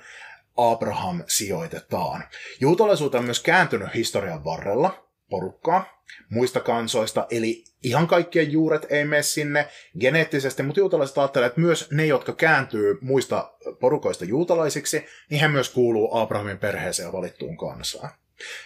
Abraham 0.56 1.22
sijoitetaan. 1.26 2.24
Juutalaisuutta 2.60 3.18
on 3.18 3.24
myös 3.24 3.40
kääntynyt 3.40 3.94
historian 3.94 4.44
varrella 4.44 5.09
porukkaa, 5.30 6.02
muista 6.30 6.60
kansoista, 6.60 7.26
eli 7.30 7.64
ihan 7.82 8.06
kaikkien 8.06 8.52
juuret 8.52 8.86
ei 8.90 9.04
mene 9.04 9.22
sinne 9.22 9.68
geneettisesti, 10.00 10.62
mutta 10.62 10.80
juutalaiset 10.80 11.18
ajattelee, 11.18 11.46
että 11.46 11.60
myös 11.60 11.90
ne, 11.90 12.06
jotka 12.06 12.32
kääntyy 12.32 12.98
muista 13.00 13.52
porukoista 13.80 14.24
juutalaisiksi, 14.24 15.04
niin 15.30 15.40
he 15.40 15.48
myös 15.48 15.70
kuuluu 15.70 16.16
Abrahamin 16.16 16.58
perheeseen 16.58 17.06
ja 17.06 17.12
valittuun 17.12 17.56
kansaan. 17.56 18.10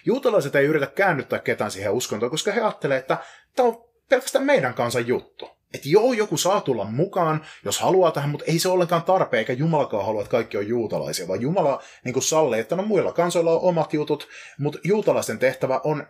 Juutalaiset 0.05 0.55
ei 0.55 0.67
yritä 0.67 0.87
käännyttää 0.87 1.39
ketään 1.39 1.71
siihen 1.71 1.93
uskontoon, 1.93 2.31
koska 2.31 2.53
he 2.53 2.61
ajattelee, 2.61 2.99
että 2.99 3.19
tämä 3.57 3.69
on 3.69 3.85
pelkästään 4.09 4.45
meidän 4.45 4.75
kansan 4.75 5.07
juttu. 5.07 5.51
Että 5.75 5.89
joo, 5.89 6.13
joku 6.13 6.37
saa 6.37 6.61
tulla 6.61 6.85
mukaan, 6.85 7.45
jos 7.65 7.81
haluaa 7.81 8.11
tähän, 8.11 8.31
mutta 8.31 8.45
ei 8.49 8.59
se 8.59 8.69
ollenkaan 8.69 9.03
tarpeen, 9.03 9.39
eikä 9.39 9.53
Jumalakaan 9.53 10.07
halua, 10.07 10.21
että 10.21 10.31
kaikki 10.31 10.57
on 10.57 10.69
juutalaisia, 10.69 11.29
vaan 11.29 11.41
Jumala 11.41 11.83
niin 12.05 12.23
sallii, 12.23 12.61
että 12.61 12.77
no 12.77 12.83
muilla 12.83 13.13
kansoilla 13.13 13.53
on 13.53 13.61
omat 13.61 13.93
jutut, 13.93 14.29
mutta 14.59 14.79
juutalaisten 14.85 15.39
tehtävä 15.39 15.81
on 15.85 16.07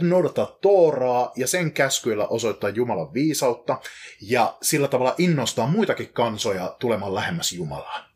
noudattaa 0.00 0.58
Tooraa 0.60 1.32
ja 1.36 1.46
sen 1.46 1.72
käskyillä 1.72 2.26
osoittaa 2.26 2.70
Jumalan 2.70 3.14
viisautta 3.14 3.80
ja 4.20 4.56
sillä 4.62 4.88
tavalla 4.88 5.14
innostaa 5.18 5.66
muitakin 5.66 6.12
kansoja 6.12 6.76
tulemaan 6.78 7.14
lähemmäs 7.14 7.52
Jumalaa. 7.52 8.08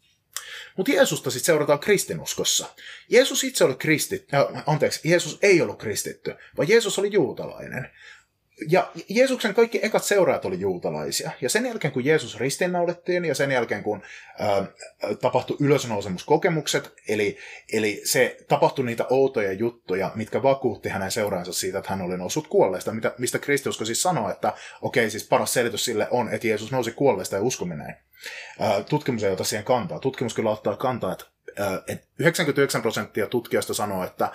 Mutta 0.77 0.93
Jeesusta 0.93 1.31
sitten 1.31 1.47
seurataan 1.47 1.79
kristinuskossa. 1.79 2.67
Jeesus 3.09 3.45
itse 3.45 3.65
oli 3.65 3.75
kristitty, 3.75 4.37
äh, 4.37 4.63
anteeksi, 4.67 5.09
Jeesus 5.09 5.39
ei 5.43 5.63
ollut 5.63 5.79
kristitty, 5.79 6.35
vaan 6.57 6.69
Jeesus 6.69 6.99
oli 6.99 7.13
juutalainen. 7.13 7.91
Ja 8.71 8.91
Jeesuksen 9.09 9.55
kaikki 9.55 9.81
ekat 9.83 10.05
seuraajat 10.05 10.45
oli 10.45 10.61
juutalaisia. 10.61 11.31
Ja 11.41 11.49
sen 11.49 11.67
jälkeen, 11.67 11.93
kun 11.93 12.05
Jeesus 12.05 12.41
ristiinnaulettiin 12.41 13.25
ja 13.25 13.35
sen 13.35 13.51
jälkeen, 13.51 13.83
kun 13.83 14.03
ää, 14.39 14.67
tapahtui 15.21 15.57
ylösnousemuskokemukset, 15.61 16.93
eli, 17.09 17.39
eli 17.73 18.01
se 18.05 18.37
tapahtui 18.49 18.85
niitä 18.85 19.07
outoja 19.11 19.53
juttuja, 19.53 20.11
mitkä 20.15 20.43
vakuutti 20.43 20.89
hänen 20.89 21.11
seuraansa 21.11 21.53
siitä, 21.53 21.79
että 21.79 21.91
hän 21.91 22.03
oli 22.03 22.17
noussut 22.17 22.49
kuolleesta, 22.49 22.93
mitä, 22.93 23.15
mistä 23.19 23.39
kristiusko 23.39 23.85
siis 23.85 24.03
sanoo, 24.03 24.31
että 24.31 24.53
okei, 24.83 25.11
siis 25.11 25.29
paras 25.29 25.53
selitys 25.53 25.85
sille 25.85 26.09
on, 26.11 26.29
että 26.29 26.47
Jeesus 26.47 26.73
nousi 26.73 26.91
kuolleesta 26.93 27.37
ja 27.37 27.43
uskomme. 27.43 27.97
Ää, 28.61 28.83
tutkimus 28.83 29.23
ei 29.23 29.33
ota 29.33 29.45
siihen 29.45 29.65
kantaa. 29.65 29.99
Tutkimus 29.99 30.35
kyllä 30.35 30.51
ottaa 30.51 30.77
kantaa, 30.77 31.13
että, 31.13 31.25
ää, 31.59 31.83
että 31.89 32.07
99 32.19 32.83
prosenttia 32.83 33.27
tutkijoista 33.27 33.75
sanoo, 33.75 34.05
että, 34.05 34.31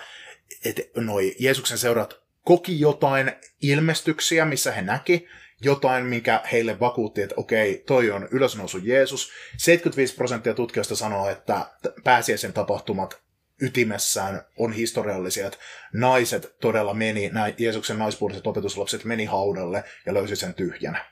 että 0.64 0.82
noi 0.96 1.36
Jeesuksen 1.38 1.78
seuraat 1.78 2.27
koki 2.48 2.80
jotain 2.80 3.32
ilmestyksiä, 3.62 4.44
missä 4.44 4.72
he 4.72 4.82
näki 4.82 5.28
jotain, 5.60 6.04
mikä 6.04 6.42
heille 6.52 6.80
vakuutti, 6.80 7.22
että 7.22 7.34
okei, 7.38 7.82
toi 7.86 8.10
on 8.10 8.28
ylösnousu 8.30 8.78
Jeesus. 8.78 9.30
75 9.56 10.14
prosenttia 10.14 10.54
tutkijoista 10.54 10.96
sanoo, 10.96 11.30
että 11.30 11.66
pääsiäisen 12.04 12.52
tapahtumat 12.52 13.20
ytimessään 13.62 14.42
on 14.58 14.72
historiallisia, 14.72 15.46
että 15.46 15.58
naiset 15.92 16.56
todella 16.60 16.94
meni, 16.94 17.28
nämä 17.28 17.52
Jeesuksen 17.58 17.98
naispuoliset 17.98 18.46
opetuslapset 18.46 19.04
meni 19.04 19.24
haudalle 19.24 19.84
ja 20.06 20.14
löysi 20.14 20.36
sen 20.36 20.54
tyhjänä. 20.54 21.04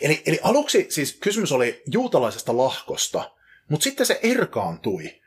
Eli, 0.00 0.22
eli 0.26 0.38
aluksi 0.42 0.86
siis 0.88 1.12
kysymys 1.20 1.52
oli 1.52 1.82
juutalaisesta 1.86 2.56
lahkosta, 2.56 3.30
mutta 3.68 3.84
sitten 3.84 4.06
se 4.06 4.20
erkaantui. 4.22 5.20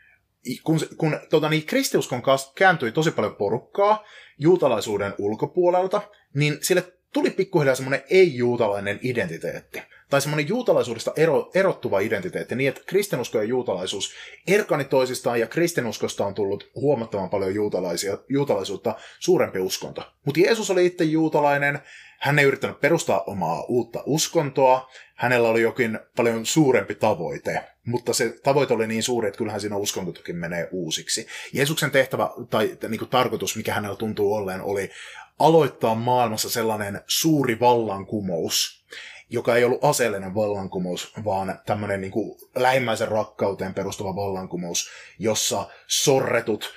Kun, 0.63 0.79
kun 0.97 1.19
tota, 1.29 1.49
niin, 1.49 1.65
kristiuskon 1.65 2.21
kääntyi 2.55 2.91
tosi 2.91 3.11
paljon 3.11 3.35
porukkaa, 3.35 4.03
juutalaisuuden 4.37 5.13
ulkopuolelta, 5.17 6.01
niin 6.33 6.57
sille 6.61 6.93
tuli 7.13 7.29
pikkuhiljaa 7.29 7.75
semmoinen 7.75 8.03
ei-juutalainen 8.09 8.99
identiteetti. 9.03 9.81
Tai 10.09 10.21
semmoinen 10.21 10.47
juutalaisuudesta 10.47 11.13
ero, 11.15 11.51
erottuva 11.55 11.99
identiteetti, 11.99 12.55
niin 12.55 12.69
että 12.69 12.81
kristinusko 12.85 13.37
ja 13.37 13.43
juutalaisuus 13.43 14.13
erkani 14.47 14.85
toisistaan, 14.85 15.39
ja 15.39 15.47
kristinuskosta 15.47 16.25
on 16.25 16.33
tullut 16.33 16.71
huomattavan 16.75 17.29
paljon 17.29 17.55
juutalaisia, 17.55 18.17
juutalaisuutta 18.29 18.95
suurempi 19.19 19.59
uskonto. 19.59 20.03
Mutta 20.25 20.39
Jeesus 20.39 20.71
oli 20.71 20.85
itse 20.85 21.03
juutalainen, 21.03 21.79
hän 22.21 22.39
ei 22.39 22.45
yrittänyt 22.45 22.81
perustaa 22.81 23.23
omaa 23.27 23.63
uutta 23.67 24.03
uskontoa, 24.05 24.89
hänellä 25.15 25.49
oli 25.49 25.61
jokin 25.61 25.99
paljon 26.17 26.45
suurempi 26.45 26.95
tavoite, 26.95 27.63
mutta 27.85 28.13
se 28.13 28.35
tavoite 28.43 28.73
oli 28.73 28.87
niin 28.87 29.03
suuri, 29.03 29.27
että 29.27 29.37
kyllähän 29.37 29.61
siinä 29.61 29.75
uskontokin 29.75 30.35
menee 30.35 30.69
uusiksi. 30.71 31.27
Jeesuksen 31.53 31.91
tehtävä 31.91 32.29
tai 32.49 32.77
niin 32.89 32.99
kuin 32.99 33.09
tarkoitus, 33.09 33.55
mikä 33.55 33.73
hänellä 33.73 33.95
tuntuu 33.95 34.33
olleen, 34.33 34.61
oli 34.61 34.91
aloittaa 35.39 35.95
maailmassa 35.95 36.49
sellainen 36.49 37.01
suuri 37.07 37.59
vallankumous, 37.59 38.85
joka 39.29 39.55
ei 39.55 39.63
ollut 39.63 39.83
aseellinen 39.83 40.35
vallankumous, 40.35 41.13
vaan 41.25 41.59
tämmöinen 41.65 42.01
niin 42.01 42.11
kuin 42.11 42.39
lähimmäisen 42.55 43.07
rakkauteen 43.07 43.73
perustuva 43.73 44.15
vallankumous, 44.15 44.89
jossa 45.19 45.69
sorretut 45.87 46.73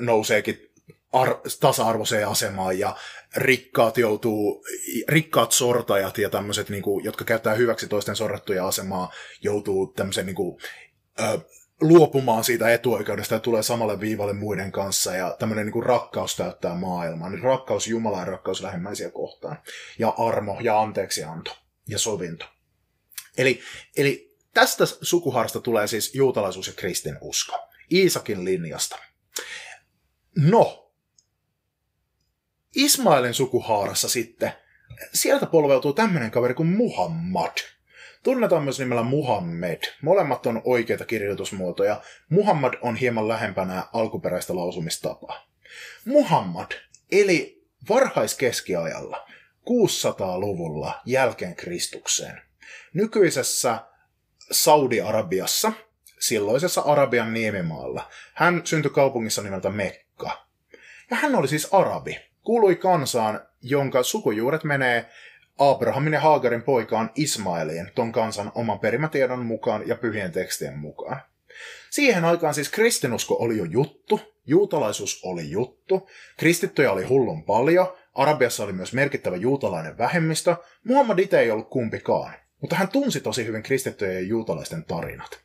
nouseekin 0.00 0.73
ar- 1.14 1.40
tasa-arvoiseen 1.60 2.28
asemaan 2.28 2.78
ja 2.78 2.96
rikkaat 3.36 3.98
joutuu, 3.98 4.64
rikkaat 5.08 5.52
sortajat 5.52 6.18
ja 6.18 6.30
tämmöiset, 6.30 6.68
niin 6.68 6.82
jotka 7.02 7.24
käyttää 7.24 7.54
hyväksi 7.54 7.88
toisten 7.88 8.16
sorrettuja 8.16 8.66
asemaa, 8.66 9.12
joutuu 9.40 9.86
tämmöisen 9.86 10.26
niin 10.26 10.36
kuin, 10.36 10.60
ö, 11.20 11.38
luopumaan 11.80 12.44
siitä 12.44 12.70
etuoikeudesta 12.70 13.34
ja 13.34 13.40
tulee 13.40 13.62
samalle 13.62 14.00
viivalle 14.00 14.32
muiden 14.32 14.72
kanssa 14.72 15.14
ja 15.14 15.36
tämmöinen 15.38 15.66
niin 15.66 15.82
rakkaus 15.82 16.36
täyttää 16.36 16.74
maailmaa. 16.74 17.30
Niin 17.30 17.42
rakkaus 17.42 17.86
Jumalaa 17.86 18.20
ja 18.20 18.24
rakkaus 18.24 18.62
lähimmäisiä 18.62 19.10
kohtaan. 19.10 19.58
Ja 19.98 20.14
armo 20.18 20.60
ja 20.60 20.80
anteeksianto 20.80 21.56
ja 21.88 21.98
sovinto. 21.98 22.46
Eli, 23.38 23.60
eli 23.96 24.36
tästä 24.54 24.84
sukuharsta 24.86 25.60
tulee 25.60 25.86
siis 25.86 26.14
juutalaisuus 26.14 26.66
ja 26.66 26.72
kristinusko. 26.72 27.68
Iisakin 27.92 28.44
linjasta. 28.44 28.98
No, 30.36 30.83
Ismailin 32.74 33.34
sukuhaarassa 33.34 34.08
sitten, 34.08 34.52
sieltä 35.12 35.46
polveutuu 35.46 35.92
tämmöinen 35.92 36.30
kaveri 36.30 36.54
kuin 36.54 36.68
Muhammad. 36.68 37.52
Tunnetaan 38.22 38.64
myös 38.64 38.78
nimellä 38.78 39.02
Muhammed. 39.02 39.80
Molemmat 40.02 40.46
on 40.46 40.62
oikeita 40.64 41.04
kirjoitusmuotoja. 41.04 42.00
Muhammad 42.28 42.74
on 42.80 42.96
hieman 42.96 43.28
lähempänä 43.28 43.86
alkuperäistä 43.92 44.56
lausumistapaa. 44.56 45.46
Muhammad 46.04 46.72
eli 47.12 47.64
varhaiskeskiajalla 47.88 49.26
600-luvulla 49.70 51.00
jälkeen 51.06 51.56
Kristukseen. 51.56 52.40
Nykyisessä 52.94 53.78
Saudi-Arabiassa, 54.50 55.72
silloisessa 56.20 56.80
Arabian 56.80 57.34
niemimaalla. 57.34 58.10
Hän 58.34 58.60
syntyi 58.64 58.90
kaupungissa 58.90 59.42
nimeltä 59.42 59.70
Mekka. 59.70 60.46
Ja 61.10 61.16
hän 61.16 61.34
oli 61.34 61.48
siis 61.48 61.74
arabi. 61.74 62.33
Kuului 62.44 62.76
kansaan, 62.76 63.40
jonka 63.62 64.02
sukujuuret 64.02 64.64
menee 64.64 65.08
Abrahamin 65.58 66.12
ja 66.12 66.20
Haagarin 66.20 66.62
poikaan 66.62 67.10
Ismailiin, 67.14 67.90
ton 67.94 68.12
kansan 68.12 68.52
oman 68.54 68.78
perimätiedon 68.78 69.46
mukaan 69.46 69.88
ja 69.88 69.96
pyhien 69.96 70.32
tekstien 70.32 70.78
mukaan. 70.78 71.20
Siihen 71.90 72.24
aikaan 72.24 72.54
siis 72.54 72.68
kristinusko 72.68 73.36
oli 73.40 73.58
jo 73.58 73.64
juttu, 73.64 74.20
juutalaisuus 74.46 75.20
oli 75.24 75.50
juttu, 75.50 76.08
kristittyjä 76.36 76.92
oli 76.92 77.04
hullun 77.04 77.44
paljon, 77.44 77.96
Arabiassa 78.14 78.64
oli 78.64 78.72
myös 78.72 78.92
merkittävä 78.92 79.36
juutalainen 79.36 79.98
vähemmistö, 79.98 80.56
Muhammad 80.84 81.18
itse 81.18 81.40
ei 81.40 81.50
ollut 81.50 81.68
kumpikaan, 81.68 82.34
mutta 82.60 82.76
hän 82.76 82.88
tunsi 82.88 83.20
tosi 83.20 83.46
hyvin 83.46 83.62
kristittyjen 83.62 84.14
ja 84.14 84.20
juutalaisten 84.20 84.84
tarinat. 84.84 85.40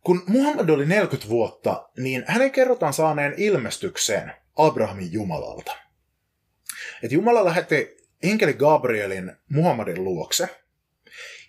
Kun 0.00 0.22
Muhammad 0.26 0.68
oli 0.68 0.86
40 0.86 1.28
vuotta, 1.28 1.88
niin 1.96 2.24
hänen 2.26 2.50
kerrotaan 2.50 2.92
saaneen 2.92 3.34
ilmestyksen 3.36 4.32
Abrahamin 4.58 5.12
Jumalalta. 5.12 5.76
Et 7.02 7.12
Jumala 7.12 7.44
lähetti 7.44 7.96
enkeli 8.22 8.54
Gabrielin 8.54 9.32
Muhammadin 9.48 10.04
luokse. 10.04 10.48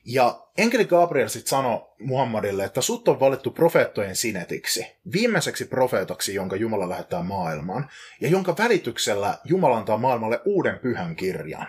Ja 0.06 0.48
enkeli 0.58 0.86
Gabriel 0.86 1.28
sitten 1.28 1.50
sanoi 1.50 1.88
Muhammadille, 2.00 2.64
että 2.64 2.82
sut 2.82 3.08
on 3.08 3.20
valittu 3.20 3.52
profeettojen 3.52 4.16
sinetiksi, 4.16 4.88
viimeiseksi 5.12 5.66
profeetaksi, 5.66 6.34
jonka 6.34 6.56
Jumala 6.56 6.90
lähettää 6.90 7.24
maailmaan, 7.24 7.90
ja 8.22 8.30
jonka 8.30 8.56
välityksellä 8.58 9.38
Jumala 9.44 9.78
antaa 9.78 9.98
maailmalle 9.98 10.42
uuden 10.46 10.80
pyhän 10.80 11.16
kirjan. 11.16 11.68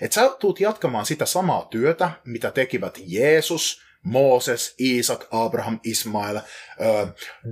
Että 0.00 0.14
sä 0.14 0.36
tuut 0.38 0.60
jatkamaan 0.60 1.06
sitä 1.06 1.26
samaa 1.26 1.64
työtä, 1.64 2.10
mitä 2.24 2.50
tekivät 2.50 2.98
Jeesus, 3.06 3.82
Mooses, 4.02 4.74
Iisak, 4.80 5.26
Abraham, 5.30 5.80
Ismail, 5.84 6.36
äh, 6.36 6.44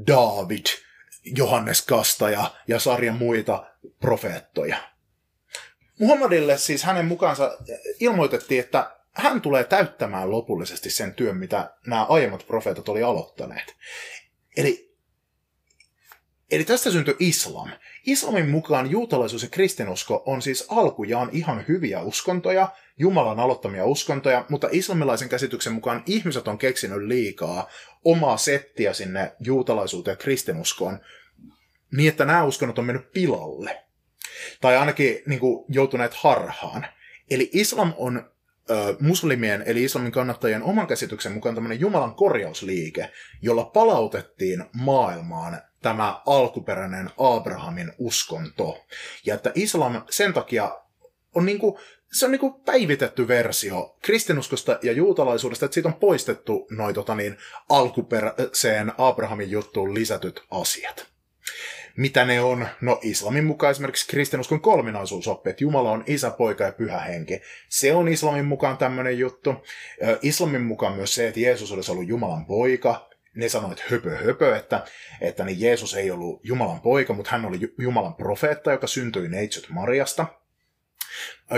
David, 0.06 0.66
Johannes 1.36 1.82
Kastaja 1.82 2.50
ja 2.68 2.78
sarjan 2.78 3.16
muita 3.16 3.66
profeettoja. 4.00 4.76
Muhammadille 6.00 6.58
siis 6.58 6.82
hänen 6.82 7.04
mukaansa 7.04 7.58
ilmoitettiin, 8.00 8.60
että 8.60 8.90
hän 9.12 9.40
tulee 9.40 9.64
täyttämään 9.64 10.30
lopullisesti 10.30 10.90
sen 10.90 11.14
työn, 11.14 11.36
mitä 11.36 11.74
nämä 11.86 12.04
aiemmat 12.04 12.46
profeetat 12.46 12.88
oli 12.88 13.02
aloittaneet. 13.02 13.76
Eli, 14.56 14.94
eli 16.50 16.64
tästä 16.64 16.90
syntyi 16.90 17.16
islam. 17.18 17.70
Islamin 18.06 18.48
mukaan 18.48 18.90
juutalaisuus 18.90 19.42
ja 19.42 19.48
kristinusko 19.48 20.22
on 20.26 20.42
siis 20.42 20.66
alkujaan 20.68 21.28
ihan 21.32 21.64
hyviä 21.68 22.00
uskontoja, 22.00 22.68
Jumalan 22.98 23.40
aloittamia 23.40 23.86
uskontoja, 23.86 24.44
mutta 24.48 24.68
islamilaisen 24.70 25.28
käsityksen 25.28 25.72
mukaan 25.72 26.02
ihmiset 26.06 26.48
on 26.48 26.58
keksinyt 26.58 27.02
liikaa 27.02 27.68
omaa 28.04 28.36
settiä 28.36 28.92
sinne 28.92 29.32
juutalaisuuteen 29.40 30.12
ja 30.12 30.16
kristinuskoon, 30.16 31.00
niin 31.96 32.08
että 32.08 32.24
nämä 32.24 32.44
uskonnot 32.44 32.78
on 32.78 32.84
mennyt 32.84 33.12
pilalle 33.12 33.84
tai 34.60 34.76
ainakin 34.76 35.22
niin 35.26 35.40
kuin, 35.40 35.64
joutuneet 35.68 36.14
harhaan. 36.14 36.86
Eli 37.30 37.50
islam 37.52 37.94
on 37.96 38.30
muslimien, 39.00 39.62
eli 39.66 39.84
islamin 39.84 40.12
kannattajien 40.12 40.62
oman 40.62 40.86
käsityksen 40.86 41.32
mukaan 41.32 41.54
tämmöinen 41.54 41.80
Jumalan 41.80 42.14
korjausliike, 42.14 43.10
jolla 43.42 43.64
palautettiin 43.64 44.64
maailmaan 44.72 45.62
tämä 45.82 46.22
alkuperäinen 46.26 47.10
Abrahamin 47.18 47.92
uskonto. 47.98 48.84
Ja 49.26 49.34
että 49.34 49.52
islam 49.54 50.02
sen 50.10 50.34
takia 50.34 50.78
on 51.34 51.46
niin 51.46 51.58
kuin, 51.58 51.78
se 52.12 52.24
on 52.24 52.32
niin 52.32 52.40
kuin 52.40 52.54
päivitetty 52.54 53.28
versio 53.28 53.96
kristinuskosta 54.02 54.78
ja 54.82 54.92
juutalaisuudesta, 54.92 55.64
että 55.64 55.74
siitä 55.74 55.88
on 55.88 55.94
poistettu 55.94 56.66
noin 56.70 56.94
tota 56.94 57.14
niin, 57.14 57.36
alkuperäiseen 57.68 58.92
Abrahamin 58.98 59.50
juttuun 59.50 59.94
lisätyt 59.94 60.42
asiat 60.50 61.06
mitä 61.98 62.24
ne 62.24 62.40
on? 62.40 62.68
No 62.80 63.00
islamin 63.02 63.44
mukaan 63.44 63.70
esimerkiksi 63.70 64.08
kristinuskon 64.08 64.60
kolminaisuusoppi, 64.60 65.50
että 65.50 65.64
Jumala 65.64 65.90
on 65.90 66.04
isä, 66.06 66.30
poika 66.30 66.64
ja 66.64 66.72
pyhä 66.72 66.98
henki. 66.98 67.40
Se 67.68 67.94
on 67.94 68.08
islamin 68.08 68.44
mukaan 68.44 68.78
tämmöinen 68.78 69.18
juttu. 69.18 69.54
Islamin 70.22 70.62
mukaan 70.62 70.96
myös 70.96 71.14
se, 71.14 71.28
että 71.28 71.40
Jeesus 71.40 71.72
olisi 71.72 71.92
ollut 71.92 72.08
Jumalan 72.08 72.46
poika. 72.46 73.08
Ne 73.34 73.48
sanoivat 73.48 73.80
höpö 73.80 74.16
höpö, 74.16 74.56
että, 74.56 74.84
että 75.20 75.44
niin 75.44 75.60
Jeesus 75.60 75.94
ei 75.94 76.10
ollut 76.10 76.40
Jumalan 76.44 76.80
poika, 76.80 77.12
mutta 77.12 77.30
hän 77.30 77.44
oli 77.44 77.58
Jumalan 77.78 78.14
profeetta, 78.14 78.72
joka 78.72 78.86
syntyi 78.86 79.28
neitsyt 79.28 79.66
Mariasta. 79.68 80.26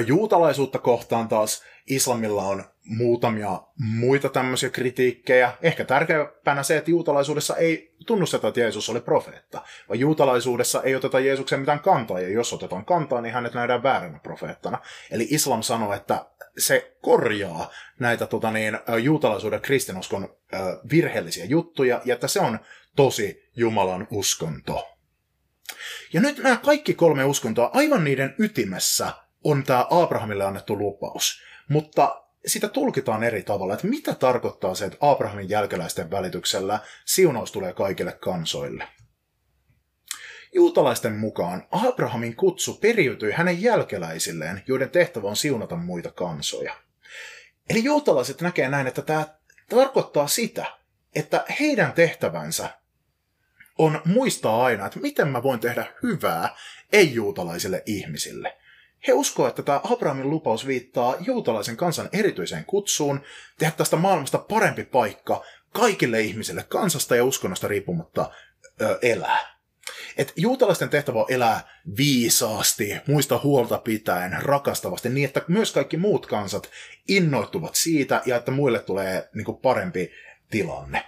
Juutalaisuutta 0.06 0.78
kohtaan 0.78 1.28
taas 1.28 1.62
islamilla 1.86 2.42
on 2.42 2.64
muutamia 2.84 3.62
muita 3.78 4.28
tämmöisiä 4.28 4.70
kritiikkejä. 4.70 5.52
Ehkä 5.62 5.84
tärkeämpänä 5.84 6.62
se, 6.62 6.76
että 6.76 6.90
juutalaisuudessa 6.90 7.56
ei 7.56 7.94
tunnusteta, 8.06 8.48
että 8.48 8.60
Jeesus 8.60 8.88
oli 8.88 9.00
profeetta, 9.00 9.62
vaan 9.88 10.00
juutalaisuudessa 10.00 10.82
ei 10.82 10.94
oteta 10.94 11.20
Jeesuksen 11.20 11.60
mitään 11.60 11.80
kantaa, 11.80 12.20
ja 12.20 12.28
jos 12.28 12.52
otetaan 12.52 12.84
kantaa, 12.84 13.20
niin 13.20 13.34
hänet 13.34 13.54
nähdään 13.54 13.82
vääränä 13.82 14.18
profeettana. 14.18 14.78
Eli 15.10 15.26
islam 15.30 15.62
sanoo, 15.62 15.92
että 15.92 16.26
se 16.58 16.96
korjaa 17.00 17.70
näitä 17.98 18.26
tota 18.26 18.50
niin, 18.50 18.78
juutalaisuuden 19.02 19.60
kristinuskon 19.60 20.36
virheellisiä 20.90 21.44
juttuja, 21.44 22.00
ja 22.04 22.14
että 22.14 22.28
se 22.28 22.40
on 22.40 22.58
tosi 22.96 23.50
Jumalan 23.56 24.06
uskonto. 24.10 24.88
Ja 26.12 26.20
nyt 26.20 26.38
nämä 26.38 26.56
kaikki 26.56 26.94
kolme 26.94 27.24
uskontoa, 27.24 27.70
aivan 27.74 28.04
niiden 28.04 28.34
ytimessä, 28.38 29.12
on 29.44 29.64
tämä 29.64 29.87
Abrahamille 29.90 30.44
annettu 30.44 30.79
lupaus. 30.79 31.42
Mutta 31.68 32.24
sitä 32.46 32.68
tulkitaan 32.68 33.22
eri 33.22 33.42
tavalla, 33.42 33.74
että 33.74 33.87
mitä 33.87 34.14
tarkoittaa 34.14 34.74
se, 34.74 34.85
että 34.85 34.98
Abrahamin 35.00 35.48
jälkeläisten 35.48 36.11
välityksellä 36.11 36.81
siunaus 37.05 37.53
tulee 37.53 37.72
kaikille 37.72 38.12
kansoille. 38.12 38.88
Juutalaisten 40.55 41.12
mukaan 41.12 41.66
Abrahamin 41.70 42.37
kutsu 42.37 42.74
periytyi 42.74 43.33
hänen 43.33 43.62
jälkeläisilleen, 43.62 44.62
joiden 44.66 44.90
tehtävä 44.90 45.29
on 45.29 45.37
siunata 45.37 45.76
muita 45.76 46.12
kansoja. 46.12 46.74
Eli 47.70 47.85
juutalaiset 47.85 48.40
näkee 48.40 48.68
näin, 48.68 48.87
että 48.87 49.03
tämä 49.03 49.26
tarkoittaa 49.68 50.26
sitä, 50.26 50.66
että 51.14 51.44
heidän 51.61 51.92
tehtävänsä 51.92 52.68
on 53.79 54.03
muistaa 54.05 54.64
aina, 54.64 54.87
että 54.87 55.00
miten 55.00 55.29
mä 55.29 55.42
voin 55.42 55.61
tehdä 55.61 55.87
hyvää 56.03 56.57
ei-juutalaisille 56.92 57.83
ihmisille. 57.87 58.59
He 59.08 59.12
uskoo, 59.12 59.48
että 59.48 59.62
tämä 59.62 59.80
Abrahamin 59.84 60.30
lupaus 60.30 60.66
viittaa 60.66 61.16
juutalaisen 61.20 61.76
kansan 61.76 62.08
erityiseen 62.12 62.64
kutsuun 62.64 63.20
tehdä 63.58 63.72
tästä 63.76 63.96
maailmasta 63.96 64.38
parempi 64.38 64.84
paikka 64.84 65.44
kaikille 65.72 66.20
ihmisille 66.20 66.64
kansasta 66.68 67.16
ja 67.16 67.24
uskonnosta 67.24 67.68
riippumatta 67.68 68.30
ö, 68.80 68.98
elää. 69.02 69.60
Et 70.16 70.32
juutalaisten 70.36 70.88
tehtävä 70.88 71.18
on 71.18 71.26
elää 71.28 71.60
viisaasti, 71.96 72.96
muista 73.06 73.40
huolta 73.44 73.78
pitäen, 73.78 74.42
rakastavasti, 74.42 75.08
niin 75.08 75.24
että 75.24 75.42
myös 75.48 75.72
kaikki 75.72 75.96
muut 75.96 76.26
kansat 76.26 76.70
innoittuvat 77.08 77.74
siitä 77.74 78.22
ja 78.26 78.36
että 78.36 78.50
muille 78.50 78.78
tulee 78.78 79.28
niin 79.34 79.56
parempi 79.62 80.10
tilanne. 80.50 81.04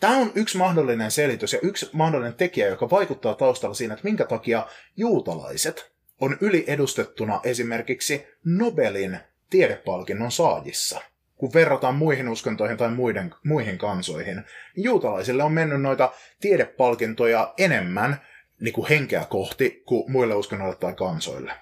Tämä 0.00 0.16
on 0.16 0.32
yksi 0.34 0.58
mahdollinen 0.58 1.10
selitys 1.10 1.52
ja 1.52 1.58
yksi 1.62 1.90
mahdollinen 1.92 2.34
tekijä, 2.34 2.68
joka 2.68 2.90
vaikuttaa 2.90 3.34
taustalla 3.34 3.74
siinä, 3.74 3.94
että 3.94 4.04
minkä 4.04 4.24
takia 4.24 4.66
juutalaiset 4.96 5.91
on 6.22 6.36
yliedustettuna 6.40 7.40
esimerkiksi 7.44 8.26
Nobelin 8.44 9.18
tiedepalkinnon 9.50 10.32
saajissa. 10.32 11.00
Kun 11.34 11.54
verrataan 11.54 11.94
muihin 11.94 12.28
uskontoihin 12.28 12.76
tai 12.76 12.90
muiden, 12.90 13.34
muihin 13.44 13.78
kansoihin, 13.78 14.36
niin 14.76 14.84
juutalaisille 14.84 15.42
on 15.42 15.52
mennyt 15.52 15.82
noita 15.82 16.12
tiedepalkintoja 16.40 17.54
enemmän 17.58 18.20
niin 18.60 18.72
kuin 18.72 18.88
henkeä 18.88 19.24
kohti 19.24 19.82
kuin 19.86 20.12
muille 20.12 20.34
uskonnoille 20.34 20.76
tai 20.76 20.94
kansoille. 20.94 21.52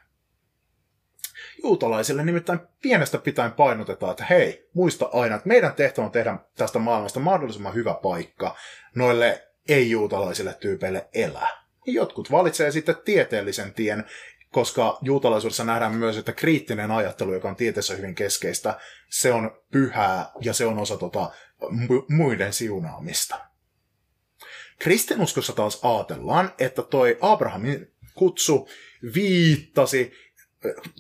Juutalaisille 1.63 2.25
nimittäin 2.25 2.61
pienestä 2.83 3.19
pitäen 3.19 3.53
painotetaan, 3.53 4.11
että 4.11 4.25
hei, 4.25 4.69
muista 4.75 5.09
aina, 5.13 5.35
että 5.37 5.49
meidän 5.49 5.75
tehtävä 5.75 6.07
on 6.07 6.13
tehdä 6.13 6.39
tästä 6.57 6.79
maailmasta 6.79 7.21
mahdollisimman 7.21 7.75
hyvä 7.75 7.95
paikka 7.95 8.57
noille 8.95 9.49
ei-juutalaisille 9.69 10.55
tyypeille 10.61 11.09
elää. 11.15 11.49
Jotkut 11.87 12.31
valitsee 12.31 12.71
sitten 12.71 12.97
tieteellisen 13.05 13.75
tien, 13.75 14.05
koska 14.53 14.99
juutalaisuudessa 15.03 15.65
nähdään 15.65 15.95
myös, 15.95 16.17
että 16.17 16.33
kriittinen 16.33 16.91
ajattelu, 16.91 17.35
joka 17.35 17.49
on 17.49 17.57
tieteessä 17.57 17.95
hyvin 17.95 18.15
keskeistä, 18.15 18.81
se 19.11 19.33
on 19.33 19.63
pyhää 19.73 20.31
ja 20.41 20.53
se 20.53 20.67
on 20.67 20.79
osa 20.79 20.97
tota, 20.97 21.31
muiden 22.09 22.53
siunaamista. 22.53 23.41
Kristinuskossa 24.79 25.53
taas 25.53 25.81
ajatellaan, 25.83 26.53
että 26.59 26.83
toi 26.83 27.19
Abrahamin 27.21 27.93
kutsu 28.15 28.69
viittasi, 29.15 30.13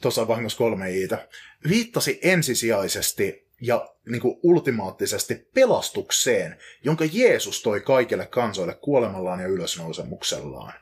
tuossa 0.02 0.22
on 0.22 0.28
vahingossa 0.28 0.58
kolme 0.58 0.90
iitä, 0.90 1.28
viittasi 1.68 2.18
ensisijaisesti 2.22 3.50
ja 3.60 3.94
niin 4.10 4.22
kuin 4.22 4.40
ultimaattisesti 4.42 5.34
pelastukseen, 5.54 6.56
jonka 6.84 7.04
Jeesus 7.12 7.62
toi 7.62 7.80
kaikille 7.80 8.26
kansoille 8.26 8.74
kuolemallaan 8.74 9.40
ja 9.40 9.46
ylösnousemuksellaan. 9.46 10.72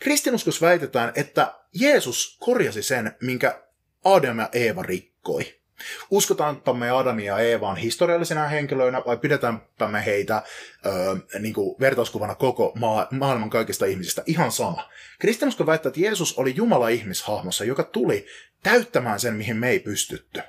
Kristinuskus 0.00 0.62
väitetään, 0.62 1.12
että 1.14 1.54
Jeesus 1.74 2.36
korjasi 2.40 2.82
sen, 2.82 3.16
minkä 3.22 3.62
Adam 4.04 4.38
ja 4.38 4.48
Eeva 4.52 4.82
rikkoi. 4.82 5.60
Uskotaanpa 6.10 6.74
me 6.74 6.90
Adamia 6.90 7.38
ja 7.38 7.38
Eevaan 7.38 7.76
historiallisena 7.76 8.48
henkilöinä 8.48 9.02
vai 9.06 9.16
pidetäänpä 9.16 9.88
me 9.88 10.04
heitä 10.04 10.42
öö, 10.86 10.92
niin 11.38 11.54
kuin 11.54 11.76
vertauskuvana 11.80 12.34
koko 12.34 12.72
maa, 12.78 13.08
maailman 13.10 13.50
kaikista 13.50 13.86
ihmisistä? 13.86 14.22
Ihan 14.26 14.52
sama. 14.52 14.90
Kristinusko 15.18 15.66
väittää, 15.66 15.88
että 15.88 16.00
Jeesus 16.00 16.38
oli 16.38 16.56
Jumala 16.56 16.88
ihmishahmossa, 16.88 17.64
joka 17.64 17.82
tuli 17.82 18.26
täyttämään 18.62 19.20
sen, 19.20 19.34
mihin 19.34 19.56
me 19.56 19.70
ei 19.70 19.78
pystytty. 19.78 20.40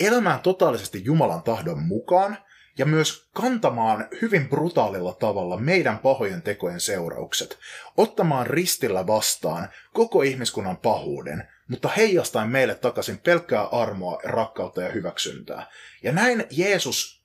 Elämään 0.00 0.40
totaalisesti 0.40 1.04
Jumalan 1.04 1.42
tahdon 1.42 1.82
mukaan 1.82 2.38
ja 2.78 2.86
myös 2.86 3.28
kantamaan 3.32 4.08
hyvin 4.22 4.48
brutaalilla 4.48 5.14
tavalla 5.14 5.56
meidän 5.56 5.98
pahojen 5.98 6.42
tekojen 6.42 6.80
seuraukset, 6.80 7.58
ottamaan 7.96 8.46
ristillä 8.46 9.06
vastaan 9.06 9.68
koko 9.92 10.22
ihmiskunnan 10.22 10.76
pahuuden, 10.76 11.48
mutta 11.68 11.88
heijastaen 11.88 12.48
meille 12.48 12.74
takaisin 12.74 13.18
pelkkää 13.18 13.64
armoa, 13.64 14.20
rakkautta 14.24 14.82
ja 14.82 14.92
hyväksyntää. 14.92 15.66
Ja 16.02 16.12
näin 16.12 16.44
Jeesus 16.50 17.24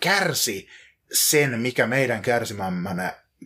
kärsi 0.00 0.68
sen, 1.12 1.60
mikä 1.60 1.86
meidän 1.86 2.22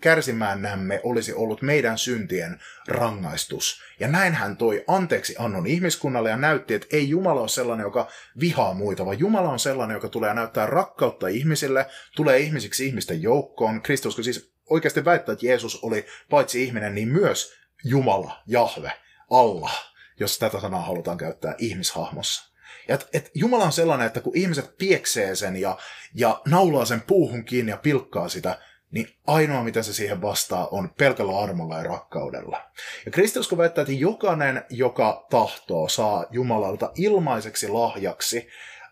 kärsimäännämme 0.01 1.01
olisi 1.05 1.32
ollut 1.32 1.62
meidän 1.62 1.99
syntien 1.99 2.61
rangaistus. 2.88 3.82
Ja 4.01 4.09
näin 4.09 4.34
hän 4.34 4.57
toi 4.57 4.84
anteeksi 4.86 5.34
annon 5.38 5.66
ihmiskunnalle 5.66 6.30
ja 6.30 6.36
näytti, 6.36 6.74
että 6.74 6.86
ei 6.93 7.09
Jumala 7.09 7.40
ole 7.40 7.49
sellainen, 7.49 7.84
joka 7.84 8.09
vihaa 8.40 8.74
muita, 8.74 9.07
vaan 9.07 9.18
Jumala 9.18 9.51
on 9.51 9.59
sellainen, 9.59 9.95
joka 9.95 10.09
tulee 10.09 10.34
näyttää 10.34 10.66
rakkautta 10.66 11.28
ihmisille, 11.28 11.86
tulee 12.16 12.38
ihmisiksi 12.38 12.86
ihmisten 12.86 13.22
joukkoon. 13.22 13.82
Kristus 13.82 14.16
siis 14.16 14.53
oikeasti 14.70 15.05
väittää, 15.05 15.32
että 15.32 15.47
Jeesus 15.47 15.84
oli 15.84 16.07
paitsi 16.30 16.64
ihminen, 16.64 16.95
niin 16.95 17.09
myös 17.09 17.53
Jumala, 17.84 18.43
Jahve, 18.47 18.93
Allah, 19.30 19.93
jos 20.20 20.38
tätä 20.38 20.61
sanaa 20.61 20.82
halutaan 20.82 21.18
käyttää 21.18 21.55
ihmishahmossa. 21.59 22.53
Ja 22.88 22.95
et, 22.95 23.09
et 23.12 23.30
Jumala 23.34 23.64
on 23.64 23.72
sellainen, 23.72 24.07
että 24.07 24.20
kun 24.20 24.36
ihmiset 24.36 24.78
pieksee 24.78 25.36
sen 25.36 25.57
ja, 25.57 25.78
ja 26.14 26.40
naulaa 26.47 26.84
sen 26.84 27.01
puuhun 27.01 27.45
kiinni 27.45 27.72
ja 27.72 27.76
pilkkaa 27.76 28.28
sitä, 28.28 28.59
niin 28.93 29.09
ainoa 29.26 29.64
mitä 29.64 29.82
se 29.82 29.93
siihen 29.93 30.22
vastaa 30.22 30.68
on 30.68 30.90
pelkällä 30.99 31.38
armolla 31.38 31.76
ja 31.76 31.82
rakkaudella. 31.82 32.70
Ja 33.05 33.11
kristiusko 33.11 33.57
väittää, 33.57 33.82
että 33.82 33.93
jokainen, 33.93 34.64
joka 34.70 35.26
tahtoo, 35.30 35.88
saa 35.88 36.26
Jumalalta 36.30 36.90
ilmaiseksi 36.95 37.68
lahjaksi 37.68 38.49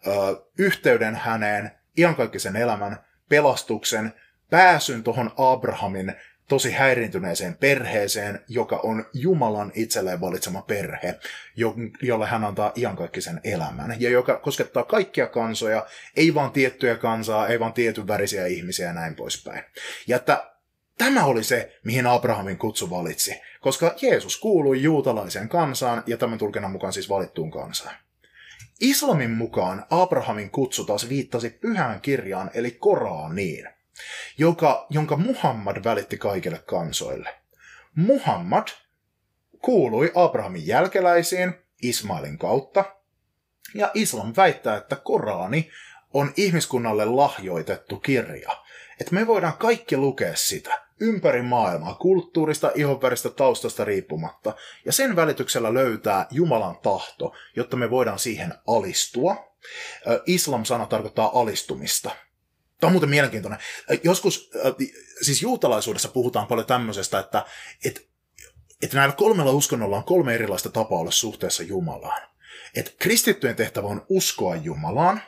ö, 0.06 0.10
yhteyden 0.58 1.16
häneen, 1.16 1.70
iankaikkisen 1.98 2.56
elämän, 2.56 3.04
pelastuksen, 3.28 4.12
pääsyn 4.50 5.02
tuohon 5.02 5.30
Abrahamin 5.36 6.14
tosi 6.50 6.72
häiriintyneeseen 6.72 7.56
perheeseen, 7.56 8.40
joka 8.48 8.80
on 8.82 9.06
Jumalan 9.12 9.72
itselleen 9.74 10.20
valitsema 10.20 10.62
perhe, 10.62 11.18
jolle 12.02 12.26
hän 12.26 12.44
antaa 12.44 12.72
iankaikkisen 12.76 13.40
elämän, 13.44 13.96
ja 13.98 14.10
joka 14.10 14.36
koskettaa 14.36 14.82
kaikkia 14.82 15.26
kansoja, 15.26 15.86
ei 16.16 16.34
vaan 16.34 16.50
tiettyjä 16.50 16.96
kansaa, 16.96 17.48
ei 17.48 17.60
vaan 17.60 17.72
tietyn 17.72 18.06
värisiä 18.06 18.46
ihmisiä 18.46 18.86
ja 18.86 18.92
näin 18.92 19.14
poispäin. 19.14 19.64
Ja 20.06 20.16
että 20.16 20.50
tämä 20.98 21.24
oli 21.24 21.44
se, 21.44 21.78
mihin 21.84 22.06
Abrahamin 22.06 22.58
kutsu 22.58 22.90
valitsi, 22.90 23.40
koska 23.60 23.94
Jeesus 24.02 24.40
kuului 24.40 24.82
juutalaiseen 24.82 25.48
kansaan 25.48 26.02
ja 26.06 26.16
tämän 26.16 26.38
tulkinnan 26.38 26.72
mukaan 26.72 26.92
siis 26.92 27.08
valittuun 27.08 27.50
kansaan. 27.50 27.94
Islamin 28.80 29.30
mukaan 29.30 29.86
Abrahamin 29.90 30.50
kutsu 30.50 30.84
taas 30.84 31.08
viittasi 31.08 31.50
pyhään 31.50 32.00
kirjaan 32.00 32.50
eli 32.54 32.70
Koraaniin– 32.70 33.68
joka, 34.38 34.86
jonka 34.90 35.16
Muhammad 35.16 35.84
välitti 35.84 36.18
kaikille 36.18 36.58
kansoille. 36.66 37.34
Muhammad 37.96 38.68
kuului 39.62 40.12
Abrahamin 40.14 40.66
jälkeläisiin 40.66 41.54
Ismailin 41.82 42.38
kautta, 42.38 42.84
ja 43.74 43.90
islam 43.94 44.32
väittää, 44.36 44.76
että 44.76 44.96
Korani 44.96 45.70
on 46.14 46.32
ihmiskunnalle 46.36 47.04
lahjoitettu 47.04 47.96
kirja. 47.96 48.50
Että 49.00 49.14
me 49.14 49.26
voidaan 49.26 49.56
kaikki 49.58 49.96
lukea 49.96 50.36
sitä 50.36 50.82
ympäri 51.00 51.42
maailmaa, 51.42 51.94
kulttuurista, 51.94 52.70
ihonväristä, 52.74 53.30
taustasta 53.30 53.84
riippumatta, 53.84 54.54
ja 54.84 54.92
sen 54.92 55.16
välityksellä 55.16 55.74
löytää 55.74 56.26
Jumalan 56.30 56.76
tahto, 56.82 57.34
jotta 57.56 57.76
me 57.76 57.90
voidaan 57.90 58.18
siihen 58.18 58.54
alistua. 58.66 59.54
Islam-sana 60.26 60.86
tarkoittaa 60.86 61.40
alistumista. 61.40 62.10
Tämä 62.80 62.88
on 62.88 62.92
muuten 62.92 63.10
mielenkiintoinen. 63.10 63.60
Joskus, 64.04 64.50
siis 65.22 65.42
juutalaisuudessa 65.42 66.08
puhutaan 66.08 66.46
paljon 66.46 66.66
tämmöisestä, 66.66 67.18
että, 67.18 67.44
että, 67.84 68.00
että 68.82 68.96
näillä 68.96 69.14
kolmella 69.14 69.52
uskonnolla 69.52 69.96
on 69.96 70.04
kolme 70.04 70.34
erilaista 70.34 70.70
tapaa 70.70 70.98
olla 70.98 71.10
suhteessa 71.10 71.62
Jumalaan. 71.62 72.22
Että 72.74 72.90
kristittyjen 72.98 73.56
tehtävä 73.56 73.86
on 73.86 74.06
uskoa 74.08 74.56
Jumalaan, 74.56 75.22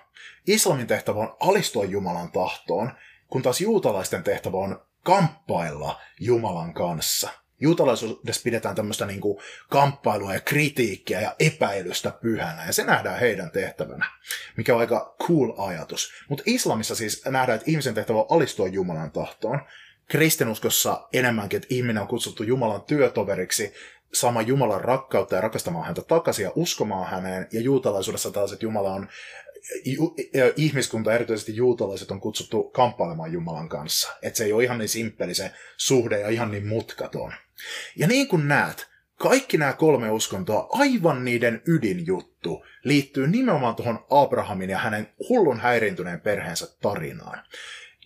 islamin 0.46 0.86
tehtävä 0.86 1.20
on 1.20 1.36
alistua 1.40 1.84
Jumalan 1.84 2.32
tahtoon, 2.32 2.92
kun 3.28 3.42
taas 3.42 3.60
juutalaisten 3.60 4.24
tehtävä 4.24 4.56
on 4.56 4.86
kamppailla 5.02 6.00
Jumalan 6.20 6.74
kanssa– 6.74 7.30
juutalaisuudessa 7.62 8.42
pidetään 8.44 8.74
tämmöistä 8.74 9.06
niin 9.06 9.20
kuin 9.20 9.38
kamppailua 9.70 10.34
ja 10.34 10.40
kritiikkiä 10.40 11.20
ja 11.20 11.34
epäilystä 11.38 12.10
pyhänä, 12.10 12.66
ja 12.66 12.72
se 12.72 12.84
nähdään 12.84 13.20
heidän 13.20 13.50
tehtävänä, 13.50 14.06
mikä 14.56 14.74
on 14.74 14.80
aika 14.80 15.16
cool 15.22 15.52
ajatus. 15.58 16.12
Mutta 16.28 16.42
islamissa 16.46 16.94
siis 16.94 17.24
nähdään, 17.24 17.56
että 17.56 17.70
ihmisen 17.70 17.94
tehtävä 17.94 18.18
on 18.18 18.26
alistua 18.28 18.68
Jumalan 18.68 19.10
tahtoon. 19.10 19.60
Kristinuskossa 20.08 21.08
enemmänkin, 21.12 21.56
että 21.56 21.74
ihminen 21.74 22.02
on 22.02 22.08
kutsuttu 22.08 22.42
Jumalan 22.42 22.82
työtoveriksi, 22.82 23.74
sama 24.12 24.42
Jumalan 24.42 24.80
rakkautta 24.80 25.34
ja 25.34 25.40
rakastamaan 25.40 25.84
häntä 25.84 26.02
takaisin 26.02 26.42
ja 26.42 26.52
uskomaan 26.54 27.10
häneen, 27.10 27.48
ja 27.52 27.60
juutalaisuudessa 27.60 28.30
taas, 28.30 28.52
että 28.52 28.64
Jumala 28.64 28.92
on 28.92 29.08
ihmiskunta, 30.56 31.14
erityisesti 31.14 31.56
juutalaiset, 31.56 32.10
on 32.10 32.20
kutsuttu 32.20 32.64
kamppailemaan 32.64 33.32
Jumalan 33.32 33.68
kanssa. 33.68 34.12
Että 34.22 34.36
se 34.36 34.44
ei 34.44 34.52
ole 34.52 34.64
ihan 34.64 34.78
niin 34.78 34.88
simppeli 34.88 35.34
se 35.34 35.52
suhde 35.76 36.20
ja 36.20 36.28
ihan 36.28 36.50
niin 36.50 36.66
mutkaton. 36.66 37.32
Ja 37.96 38.06
niin 38.06 38.28
kuin 38.28 38.48
näet, 38.48 38.88
kaikki 39.18 39.58
nämä 39.58 39.72
kolme 39.72 40.10
uskontoa, 40.10 40.68
aivan 40.72 41.24
niiden 41.24 41.62
ydinjuttu, 41.66 42.64
liittyy 42.84 43.26
nimenomaan 43.26 43.74
tuohon 43.74 44.06
Abrahamin 44.10 44.70
ja 44.70 44.78
hänen 44.78 45.08
hullun 45.28 45.60
häiriintyneen 45.60 46.20
perheensä 46.20 46.66
tarinaan. 46.82 47.42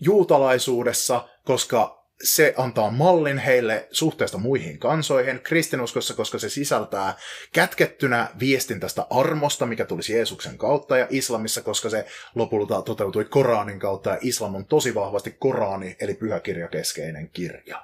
Juutalaisuudessa, 0.00 1.28
koska 1.44 2.07
se 2.22 2.54
antaa 2.57 2.90
mallin 2.90 3.38
heille 3.38 3.88
suhteesta 3.90 4.38
muihin 4.38 4.78
kansoihin, 4.78 5.40
kristinuskossa, 5.40 6.14
koska 6.14 6.38
se 6.38 6.48
sisältää 6.48 7.14
kätkettynä 7.52 8.28
viestin 8.40 8.80
tästä 8.80 9.07
armosta, 9.11 9.66
mikä 9.66 9.84
tulisi 9.84 10.12
Jeesuksen 10.12 10.59
kautta, 10.59 10.96
ja 10.96 11.07
islamissa, 11.11 11.62
koska 11.62 11.90
se 11.90 12.07
lopulta 12.34 12.82
toteutui 12.82 13.24
Koranin 13.24 13.78
kautta, 13.78 14.11
ja 14.11 14.18
islam 14.20 14.54
on 14.54 14.66
tosi 14.66 14.94
vahvasti 14.94 15.36
Korani, 15.38 15.96
eli 16.00 16.14
pyhäkirjakeskeinen 16.14 17.30
kirja. 17.30 17.82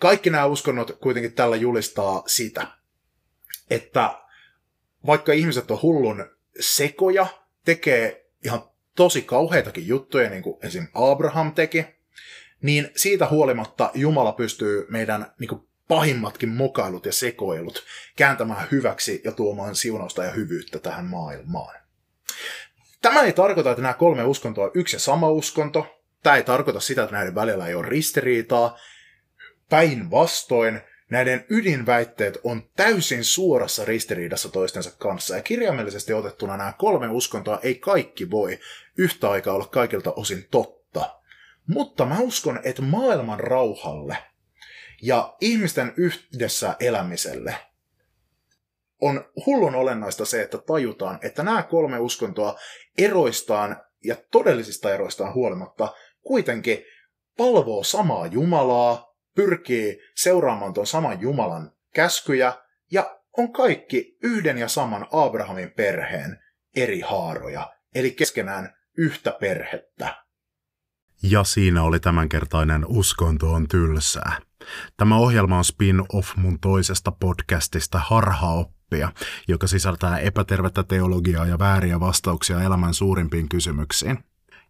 Kaikki 0.00 0.30
nämä 0.30 0.46
uskonnot 0.46 0.98
kuitenkin 1.00 1.32
tällä 1.32 1.56
julistaa 1.56 2.22
sitä, 2.26 2.66
että 3.70 4.10
vaikka 5.06 5.32
ihmiset 5.32 5.70
on 5.70 5.82
hullun 5.82 6.30
sekoja, 6.60 7.26
tekee 7.64 8.26
ihan 8.44 8.70
tosi 8.96 9.22
kauheitakin 9.22 9.86
juttuja, 9.86 10.30
niin 10.30 10.42
kuin 10.42 10.56
esim. 10.62 10.86
Abraham 10.94 11.52
teki, 11.52 11.86
niin 12.62 12.90
siitä 12.96 13.26
huolimatta 13.26 13.90
Jumala 13.94 14.32
pystyy 14.32 14.86
meidän 14.88 15.32
niin 15.38 15.48
kuin 15.48 15.68
pahimmatkin 15.88 16.48
mokailut 16.48 17.06
ja 17.06 17.12
sekoilut 17.12 17.84
kääntämään 18.16 18.68
hyväksi 18.70 19.20
ja 19.24 19.32
tuomaan 19.32 19.76
siunausta 19.76 20.24
ja 20.24 20.30
hyvyyttä 20.30 20.78
tähän 20.78 21.04
maailmaan. 21.04 21.74
Tämä 23.02 23.22
ei 23.22 23.32
tarkoita, 23.32 23.70
että 23.70 23.82
nämä 23.82 23.94
kolme 23.94 24.24
uskontoa 24.24 24.64
on 24.64 24.70
yksi 24.74 24.96
ja 24.96 25.00
sama 25.00 25.30
uskonto. 25.30 26.00
Tämä 26.22 26.36
ei 26.36 26.42
tarkoita 26.42 26.80
sitä, 26.80 27.02
että 27.02 27.16
näiden 27.16 27.34
välillä 27.34 27.66
ei 27.66 27.74
ole 27.74 27.88
ristiriitaa. 27.88 28.78
Päinvastoin 29.70 30.80
näiden 31.10 31.44
ydinväitteet 31.48 32.38
on 32.44 32.62
täysin 32.76 33.24
suorassa 33.24 33.84
ristiriidassa 33.84 34.48
toistensa 34.48 34.90
kanssa, 34.98 35.36
ja 35.36 35.42
kirjaimellisesti 35.42 36.12
otettuna 36.12 36.56
nämä 36.56 36.72
kolme 36.78 37.08
uskontoa 37.08 37.60
ei 37.62 37.74
kaikki 37.74 38.30
voi 38.30 38.58
yhtä 38.98 39.30
aikaa 39.30 39.54
olla 39.54 39.66
kaikilta 39.66 40.12
osin 40.12 40.48
totta. 40.50 41.20
Mutta 41.66 42.06
mä 42.06 42.18
uskon, 42.18 42.60
että 42.64 42.82
maailman 42.82 43.40
rauhalle 43.40 44.16
ja 45.02 45.36
ihmisten 45.40 45.92
yhdessä 45.96 46.76
elämiselle 46.80 47.56
on 49.00 49.24
hullun 49.46 49.74
olennaista 49.74 50.24
se, 50.24 50.42
että 50.42 50.58
tajutaan, 50.58 51.18
että 51.22 51.42
nämä 51.42 51.62
kolme 51.62 51.98
uskontoa 51.98 52.58
eroistaan 52.98 53.82
ja 54.04 54.16
todellisista 54.30 54.94
eroistaan 54.94 55.34
huolimatta 55.34 55.94
kuitenkin 56.22 56.84
palvoo 57.36 57.84
samaa 57.84 58.26
Jumalaa, 58.26 59.13
pyrkii 59.34 59.98
seuraamaan 60.14 60.74
tuon 60.74 60.86
saman 60.86 61.20
Jumalan 61.20 61.72
käskyjä 61.94 62.52
ja 62.90 63.20
on 63.38 63.52
kaikki 63.52 64.16
yhden 64.22 64.58
ja 64.58 64.68
saman 64.68 65.06
Abrahamin 65.12 65.70
perheen 65.70 66.38
eri 66.76 67.00
haaroja, 67.00 67.72
eli 67.94 68.10
keskenään 68.10 68.74
yhtä 68.98 69.36
perhettä. 69.40 70.24
Ja 71.22 71.44
siinä 71.44 71.82
oli 71.82 72.00
tämänkertainen 72.00 72.86
Uskonto 72.86 73.52
on 73.52 73.68
tylsää. 73.68 74.38
Tämä 74.96 75.16
ohjelma 75.16 75.58
on 75.58 75.64
spin-off 75.64 76.36
mun 76.36 76.60
toisesta 76.60 77.12
podcastista 77.12 77.98
Harhaoppia, 77.98 79.12
joka 79.48 79.66
sisältää 79.66 80.18
epätervettä 80.18 80.82
teologiaa 80.82 81.46
ja 81.46 81.58
vääriä 81.58 82.00
vastauksia 82.00 82.62
elämän 82.62 82.94
suurimpiin 82.94 83.48
kysymyksiin. 83.48 84.24